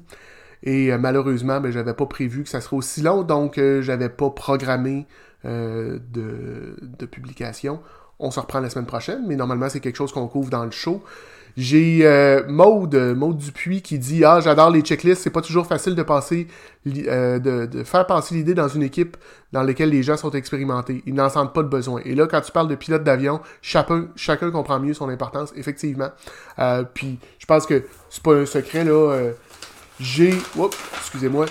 Et 0.63 0.91
euh, 0.91 0.97
malheureusement, 0.97 1.61
ben, 1.61 1.71
j'avais 1.71 1.93
pas 1.93 2.05
prévu 2.05 2.43
que 2.43 2.49
ça 2.49 2.61
serait 2.61 2.75
aussi 2.75 3.01
long, 3.01 3.23
donc 3.23 3.57
euh, 3.57 3.81
j'avais 3.81 4.09
pas 4.09 4.29
programmé 4.29 5.07
euh, 5.45 5.99
de, 6.11 6.75
de, 6.81 7.05
publication. 7.05 7.79
On 8.19 8.31
se 8.31 8.39
reprend 8.39 8.59
la 8.59 8.69
semaine 8.69 8.85
prochaine, 8.85 9.23
mais 9.25 9.35
normalement, 9.35 9.69
c'est 9.69 9.79
quelque 9.79 9.95
chose 9.95 10.11
qu'on 10.11 10.27
couvre 10.27 10.49
dans 10.49 10.65
le 10.65 10.71
show. 10.71 11.01
J'ai 11.61 12.43
Maude, 12.47 12.95
Maude 13.17 13.37
Dupuis 13.37 13.81
qui 13.81 13.99
dit 13.99 14.23
Ah, 14.23 14.39
j'adore 14.39 14.69
les 14.69 14.81
checklists, 14.81 15.21
c'est 15.23 15.29
pas 15.29 15.41
toujours 15.41 15.67
facile 15.67 15.95
de 15.95 16.03
passer 16.03 16.47
de, 16.85 17.65
de, 17.65 17.83
faire 17.83 18.07
passer 18.07 18.35
l'idée 18.35 18.53
dans 18.53 18.69
une 18.69 18.83
équipe 18.83 19.17
dans 19.51 19.63
laquelle 19.63 19.89
les 19.89 20.01
gens 20.01 20.15
sont 20.15 20.31
expérimentés. 20.31 21.03
Ils 21.05 21.13
n'en 21.13 21.29
sentent 21.29 21.53
pas 21.53 21.63
de 21.63 21.67
besoin. 21.67 22.01
Et 22.05 22.15
là, 22.15 22.27
quand 22.27 22.41
tu 22.41 22.51
parles 22.51 22.69
de 22.69 22.75
pilote 22.75 23.03
d'avion, 23.03 23.41
chacun, 23.61 24.07
chacun 24.15 24.51
comprend 24.51 24.79
mieux 24.79 24.93
son 24.93 25.09
importance, 25.09 25.51
effectivement. 25.55 26.09
puis 26.93 27.19
je 27.39 27.45
pense 27.45 27.65
que 27.65 27.83
c'est 28.09 28.23
pas 28.23 28.35
un 28.35 28.45
secret 28.45 28.85
là 28.85 29.31
j'ai. 29.99 30.33
excusez-moi. 30.97 31.45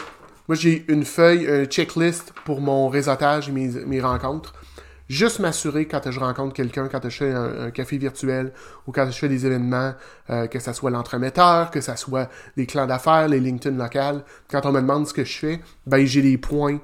Moi, 0.48 0.56
j'ai 0.56 0.84
une 0.88 1.04
feuille, 1.04 1.46
un 1.46 1.66
checklist 1.66 2.32
pour 2.46 2.60
mon 2.62 2.88
réseautage 2.88 3.50
et 3.50 3.52
mes, 3.52 4.00
rencontres. 4.00 4.54
Juste 5.08 5.38
m'assurer 5.38 5.86
quand 5.86 6.10
je 6.10 6.20
rencontre 6.20 6.52
quelqu'un, 6.52 6.88
quand 6.88 7.08
je 7.08 7.16
fais 7.16 7.32
un, 7.32 7.70
café 7.70 7.96
virtuel 7.96 8.52
ou 8.86 8.92
quand 8.92 9.10
je 9.10 9.18
fais 9.18 9.28
des 9.28 9.46
événements, 9.46 9.94
euh, 10.28 10.46
que 10.48 10.58
ça 10.58 10.74
soit 10.74 10.90
l'entremetteur, 10.90 11.70
que 11.70 11.80
ça 11.80 11.96
soit 11.96 12.28
des 12.58 12.66
clans 12.66 12.86
d'affaires, 12.86 13.26
les 13.26 13.40
LinkedIn 13.40 13.76
locales. 13.76 14.22
Quand 14.50 14.66
on 14.66 14.72
me 14.72 14.82
demande 14.82 15.06
ce 15.06 15.14
que 15.14 15.24
je 15.24 15.38
fais, 15.38 15.60
ben 15.86 16.04
j'ai 16.04 16.20
des 16.20 16.36
points 16.36 16.78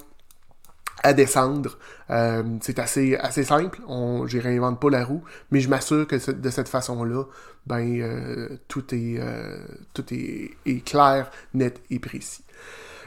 à 1.03 1.13
descendre. 1.13 1.77
Euh, 2.09 2.41
c'est 2.61 2.79
assez, 2.79 3.15
assez 3.15 3.43
simple, 3.43 3.79
on, 3.87 4.25
je 4.25 4.39
réinvente 4.39 4.81
pas 4.81 4.89
la 4.89 5.05
roue, 5.05 5.23
mais 5.51 5.59
je 5.59 5.69
m'assure 5.69 6.07
que 6.07 6.15
de 6.31 6.49
cette 6.49 6.69
façon-là, 6.69 7.25
ben, 7.67 8.01
euh, 8.01 8.57
tout, 8.67 8.85
est, 8.95 9.19
tout 9.93 10.05
est, 10.11 10.83
clair, 10.83 11.29
net 11.53 11.79
et 11.91 11.99
précis. 11.99 12.43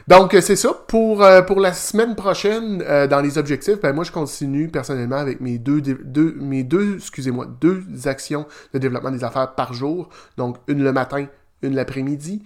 Donc, 0.09 0.35
c'est 0.41 0.55
ça. 0.55 0.73
Pour, 0.87 1.23
pour 1.47 1.59
la 1.59 1.71
semaine 1.71 2.15
prochaine, 2.15 2.79
dans 2.79 3.21
les 3.21 3.37
objectifs, 3.37 3.79
ben, 3.79 3.93
moi, 3.93 4.03
je 4.03 4.11
continue 4.11 4.67
personnellement 4.67 5.17
avec 5.17 5.39
mes 5.39 5.57
deux, 5.59 5.81
deux 5.81 6.35
mes 6.39 6.63
deux, 6.63 6.95
excusez-moi, 6.95 7.45
deux 7.61 7.83
actions 8.05 8.45
de 8.73 8.79
développement 8.79 9.11
des 9.11 9.23
affaires 9.23 9.53
par 9.53 9.73
jour. 9.73 10.09
Donc, 10.35 10.57
une 10.67 10.83
le 10.83 10.91
matin, 10.91 11.27
une 11.61 11.75
l'après-midi 11.75 12.43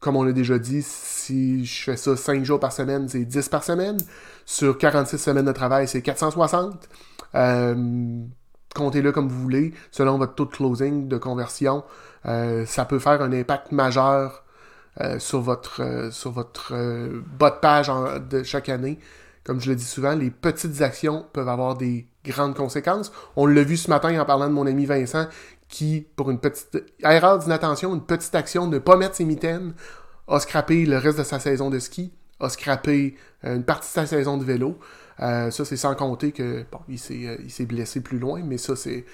comme 0.00 0.16
on 0.16 0.22
l'a 0.24 0.32
déjà 0.32 0.58
dit, 0.58 0.82
si 0.82 1.64
je 1.64 1.84
fais 1.84 1.96
ça 1.96 2.16
5 2.16 2.42
jours 2.44 2.58
par 2.58 2.72
semaine, 2.72 3.08
c'est 3.08 3.24
10 3.24 3.48
par 3.50 3.62
semaine. 3.62 3.98
Sur 4.46 4.78
46 4.78 5.18
semaines 5.18 5.44
de 5.44 5.52
travail, 5.52 5.86
c'est 5.86 6.00
460. 6.00 6.88
Euh, 7.34 8.24
comptez-le 8.74 9.12
comme 9.12 9.28
vous 9.28 9.42
voulez, 9.42 9.74
selon 9.90 10.16
votre 10.16 10.34
taux 10.34 10.46
de 10.46 10.50
closing, 10.50 11.06
de 11.06 11.18
conversion. 11.18 11.84
Euh, 12.26 12.64
ça 12.64 12.86
peut 12.86 12.98
faire 12.98 13.20
un 13.20 13.32
impact 13.32 13.72
majeur 13.72 14.30
euh, 14.32 14.49
sur 15.18 15.40
votre, 15.40 16.10
sur 16.12 16.32
votre 16.32 16.74
bas 17.38 17.50
de 17.50 17.56
page 17.60 17.90
de 18.30 18.42
chaque 18.42 18.68
année. 18.68 18.98
Comme 19.44 19.60
je 19.60 19.70
le 19.70 19.76
dis 19.76 19.84
souvent, 19.84 20.14
les 20.14 20.30
petites 20.30 20.82
actions 20.82 21.26
peuvent 21.32 21.48
avoir 21.48 21.76
des 21.76 22.06
grandes 22.24 22.54
conséquences. 22.54 23.10
On 23.36 23.46
l'a 23.46 23.62
vu 23.62 23.76
ce 23.76 23.88
matin 23.88 24.18
en 24.20 24.24
parlant 24.24 24.48
de 24.48 24.52
mon 24.52 24.66
ami 24.66 24.86
Vincent 24.86 25.26
qui, 25.68 26.06
pour 26.16 26.30
une 26.30 26.38
petite 26.38 26.84
erreur 27.02 27.38
d'inattention, 27.38 27.94
une 27.94 28.04
petite 28.04 28.34
action, 28.34 28.66
ne 28.66 28.78
pas 28.78 28.96
mettre 28.96 29.14
ses 29.14 29.24
mitaines, 29.24 29.72
a 30.28 30.40
scrappé 30.40 30.84
le 30.84 30.98
reste 30.98 31.18
de 31.18 31.24
sa 31.24 31.38
saison 31.38 31.70
de 31.70 31.78
ski, 31.78 32.12
a 32.40 32.48
scrappé 32.48 33.16
euh, 33.44 33.56
une 33.56 33.64
partie 33.64 33.88
de 33.88 33.92
sa 33.92 34.06
saison 34.06 34.36
de 34.36 34.44
vélo. 34.44 34.78
Euh, 35.22 35.50
ça, 35.50 35.64
c'est 35.64 35.76
sans 35.76 35.94
compter 35.94 36.32
que 36.32 36.64
bon, 36.72 36.78
il 36.88 36.98
s'est, 36.98 37.26
euh, 37.26 37.64
blessé 37.66 38.00
plus 38.00 38.18
loin, 38.18 38.40
mais 38.44 38.58
ça, 38.58 38.74
c'est, 38.76 39.04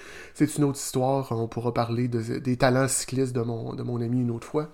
une 0.57 0.63
autre 0.63 0.77
histoire. 0.77 1.31
On 1.31 1.47
pourra 1.47 1.73
parler 1.73 2.07
des 2.07 2.57
talents 2.57 2.87
cyclistes 2.87 3.35
de 3.35 3.41
mon, 3.41 3.73
de 3.73 3.83
mon 3.83 4.01
ami 4.01 4.21
une 4.21 4.31
autre 4.31 4.47
fois. 4.47 4.69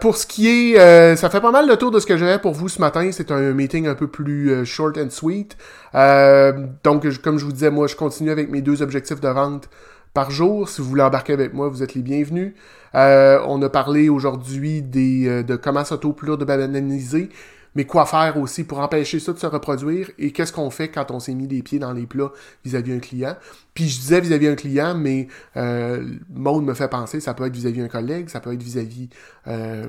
pour 0.00 0.16
ce 0.16 0.26
qui 0.26 0.48
est, 0.48 1.16
ça 1.16 1.30
fait 1.30 1.40
pas 1.40 1.52
mal 1.52 1.68
le 1.68 1.76
tour 1.76 1.90
de 1.90 2.00
ce 2.00 2.06
que 2.06 2.16
j'avais 2.16 2.38
pour 2.38 2.52
vous 2.52 2.68
ce 2.68 2.80
matin. 2.80 3.10
C'est 3.12 3.30
un 3.30 3.52
meeting 3.52 3.86
un 3.86 3.94
peu 3.94 4.08
plus 4.08 4.64
short 4.66 4.98
and 4.98 5.10
sweet. 5.10 5.56
donc, 5.92 7.06
comme 7.22 7.38
je 7.38 7.44
vous 7.44 7.52
disais, 7.52 7.70
moi, 7.70 7.86
je 7.86 7.96
continue 7.96 8.30
avec 8.30 8.50
mes 8.50 8.62
deux 8.62 8.82
objectifs 8.82 9.20
de 9.20 9.28
vente 9.28 9.68
par 10.14 10.30
jour. 10.30 10.68
Si 10.68 10.80
vous 10.80 10.88
voulez 10.88 11.02
embarquer 11.02 11.34
avec 11.34 11.52
moi, 11.52 11.68
vous 11.68 11.82
êtes 11.82 11.94
les 11.94 12.02
bienvenus. 12.02 12.54
Euh, 12.94 13.40
on 13.46 13.60
a 13.62 13.68
parlé 13.68 14.08
aujourd'hui 14.08 14.80
des, 14.80 15.26
euh, 15.26 15.42
de 15.42 15.56
comment 15.56 15.84
s'auto-plure 15.84 16.38
de 16.38 16.44
bananiser, 16.44 17.28
mais 17.74 17.84
quoi 17.84 18.06
faire 18.06 18.38
aussi 18.38 18.64
pour 18.64 18.78
empêcher 18.80 19.20
ça 19.20 19.32
de 19.32 19.38
se 19.38 19.46
reproduire? 19.46 20.10
Et 20.18 20.32
qu'est-ce 20.32 20.52
qu'on 20.52 20.70
fait 20.70 20.88
quand 20.88 21.10
on 21.10 21.20
s'est 21.20 21.34
mis 21.34 21.48
les 21.48 21.62
pieds 21.62 21.78
dans 21.78 21.92
les 21.92 22.06
plats 22.06 22.32
vis-à-vis 22.64 22.92
un 22.92 23.00
client? 23.00 23.36
Puis 23.74 23.88
je 23.88 24.00
disais 24.00 24.20
vis-à-vis 24.20 24.48
un 24.48 24.56
client, 24.56 24.94
mais 24.94 25.28
euh, 25.56 26.06
Maud 26.32 26.64
me 26.64 26.74
fait 26.74 26.88
penser, 26.88 27.20
ça 27.20 27.34
peut 27.34 27.46
être 27.46 27.54
vis-à-vis 27.54 27.82
un 27.82 27.88
collègue, 27.88 28.28
ça 28.28 28.40
peut 28.40 28.52
être 28.52 28.62
vis-à-vis 28.62 29.08
euh, 29.46 29.86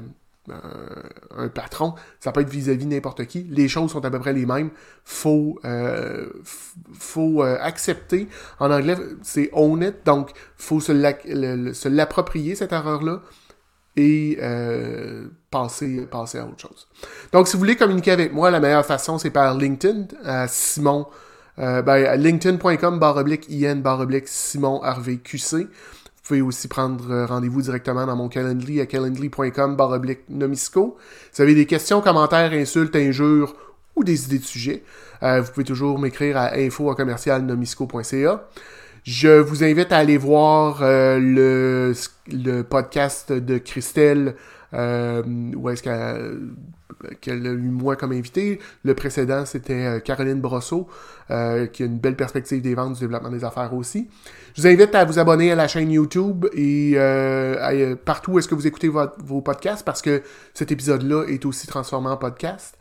euh, 0.49 0.53
un 1.35 1.49
patron, 1.49 1.95
ça 2.19 2.31
peut 2.31 2.41
être 2.41 2.49
vis-à-vis 2.49 2.85
n'importe 2.85 3.25
qui. 3.25 3.43
Les 3.49 3.67
choses 3.67 3.91
sont 3.91 4.05
à 4.05 4.11
peu 4.11 4.19
près 4.19 4.33
les 4.33 4.45
mêmes. 4.45 4.69
Faut, 5.03 5.59
euh, 5.65 6.29
faut 6.93 7.43
euh, 7.43 7.57
accepter. 7.59 8.27
En 8.59 8.69
anglais, 8.69 8.95
c'est 9.23 9.49
own 9.53 9.81
it. 9.81 10.05
Donc, 10.05 10.31
faut 10.55 10.79
se 10.79 10.91
l'approprier 11.89 12.55
cette 12.55 12.73
erreur-là 12.73 13.21
et 13.95 14.37
passer, 15.55 16.07
à 16.39 16.45
autre 16.45 16.59
chose. 16.59 16.87
Donc, 17.31 17.47
si 17.47 17.53
vous 17.53 17.59
voulez 17.59 17.75
communiquer 17.75 18.11
avec 18.11 18.33
moi, 18.33 18.51
la 18.51 18.59
meilleure 18.59 18.85
façon, 18.85 19.17
c'est 19.17 19.29
par 19.29 19.57
LinkedIn, 19.57 20.07
à 20.23 20.47
Simon, 20.47 21.07
ben, 21.57 22.15
linkedin.com 22.15 22.99
barre 22.99 23.17
oblique 23.17 23.45
IN 23.49 23.77
barre 23.77 24.01
oblique 24.01 24.27
Simon 24.27 24.81
Harvey 24.83 25.17
QC. 25.17 25.67
Vous 26.25 26.29
pouvez 26.29 26.41
aussi 26.41 26.67
prendre 26.67 27.11
euh, 27.11 27.27
rendez-vous 27.27 27.61
directement 27.61 28.03
dans 28.07 28.15
mon 28.15 28.29
Calendly 28.29 28.81
à 28.81 28.87
calendly.com 28.87 29.75
oblique 29.79 30.21
nomisco. 30.27 30.97
Si 31.31 31.37
vous 31.37 31.43
avez 31.43 31.53
des 31.53 31.67
questions, 31.67 32.01
commentaires, 32.01 32.51
insultes, 32.51 32.95
injures 32.95 33.55
ou 33.95 34.03
des 34.03 34.25
idées 34.25 34.39
de 34.39 34.43
sujets, 34.43 34.81
euh, 35.21 35.41
vous 35.41 35.51
pouvez 35.51 35.65
toujours 35.65 35.99
m'écrire 35.99 36.35
à 36.37 36.55
info 36.55 36.91
Je 39.03 39.39
vous 39.39 39.63
invite 39.63 39.91
à 39.91 39.97
aller 39.97 40.17
voir 40.17 40.79
euh, 40.81 41.93
le, 42.27 42.63
podcast 42.63 43.31
de 43.31 43.59
Christelle, 43.59 44.35
où 44.75 45.69
est-ce 45.69 45.83
qu'elle 45.83 47.47
a 47.47 47.51
eu 47.51 47.69
moi 47.69 47.95
comme 47.95 48.11
invité. 48.11 48.59
Le 48.83 48.93
précédent, 48.93 49.45
c'était 49.45 50.01
Caroline 50.03 50.41
Brosseau, 50.41 50.88
qui 51.27 51.33
a 51.83 51.85
une 51.85 51.99
belle 51.99 52.15
perspective 52.15 52.61
des 52.61 52.75
ventes, 52.75 52.93
du 52.93 52.99
développement 52.99 53.29
des 53.29 53.43
affaires 53.43 53.73
aussi. 53.73 54.09
Je 54.55 54.61
vous 54.61 54.67
invite 54.67 54.95
à 54.95 55.03
vous 55.03 55.19
abonner 55.19 55.51
à 55.51 55.55
la 55.55 55.67
chaîne 55.67 55.91
YouTube 55.91 56.45
et 56.53 56.93
euh, 56.95 57.57
euh, 57.59 57.95
partout 57.97 58.31
où 58.31 58.39
est-ce 58.39 58.47
que 58.47 58.55
vous 58.55 58.67
écoutez 58.67 58.88
vos 58.88 59.41
podcasts 59.41 59.83
parce 59.83 60.01
que 60.01 60.23
cet 60.53 60.71
épisode-là 60.71 61.25
est 61.27 61.45
aussi 61.45 61.67
transformé 61.67 62.07
en 62.07 62.15
podcast. 62.15 62.77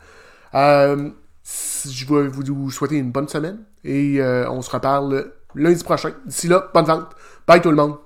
Euh, 0.53 1.09
Je 1.43 2.05
vais 2.05 2.29
vous 2.29 2.71
souhaiter 2.71 2.95
une 2.95 3.11
bonne 3.11 3.27
semaine 3.27 3.59
et 3.83 4.21
on 4.49 4.61
se 4.61 4.71
reparle 4.71 5.31
lundi 5.53 5.83
prochain. 5.83 6.11
D'ici 6.25 6.47
là, 6.47 6.69
bonne 6.73 6.85
vente. 6.85 7.11
Bye 7.45 7.61
tout 7.61 7.71
le 7.71 7.75
monde. 7.75 8.04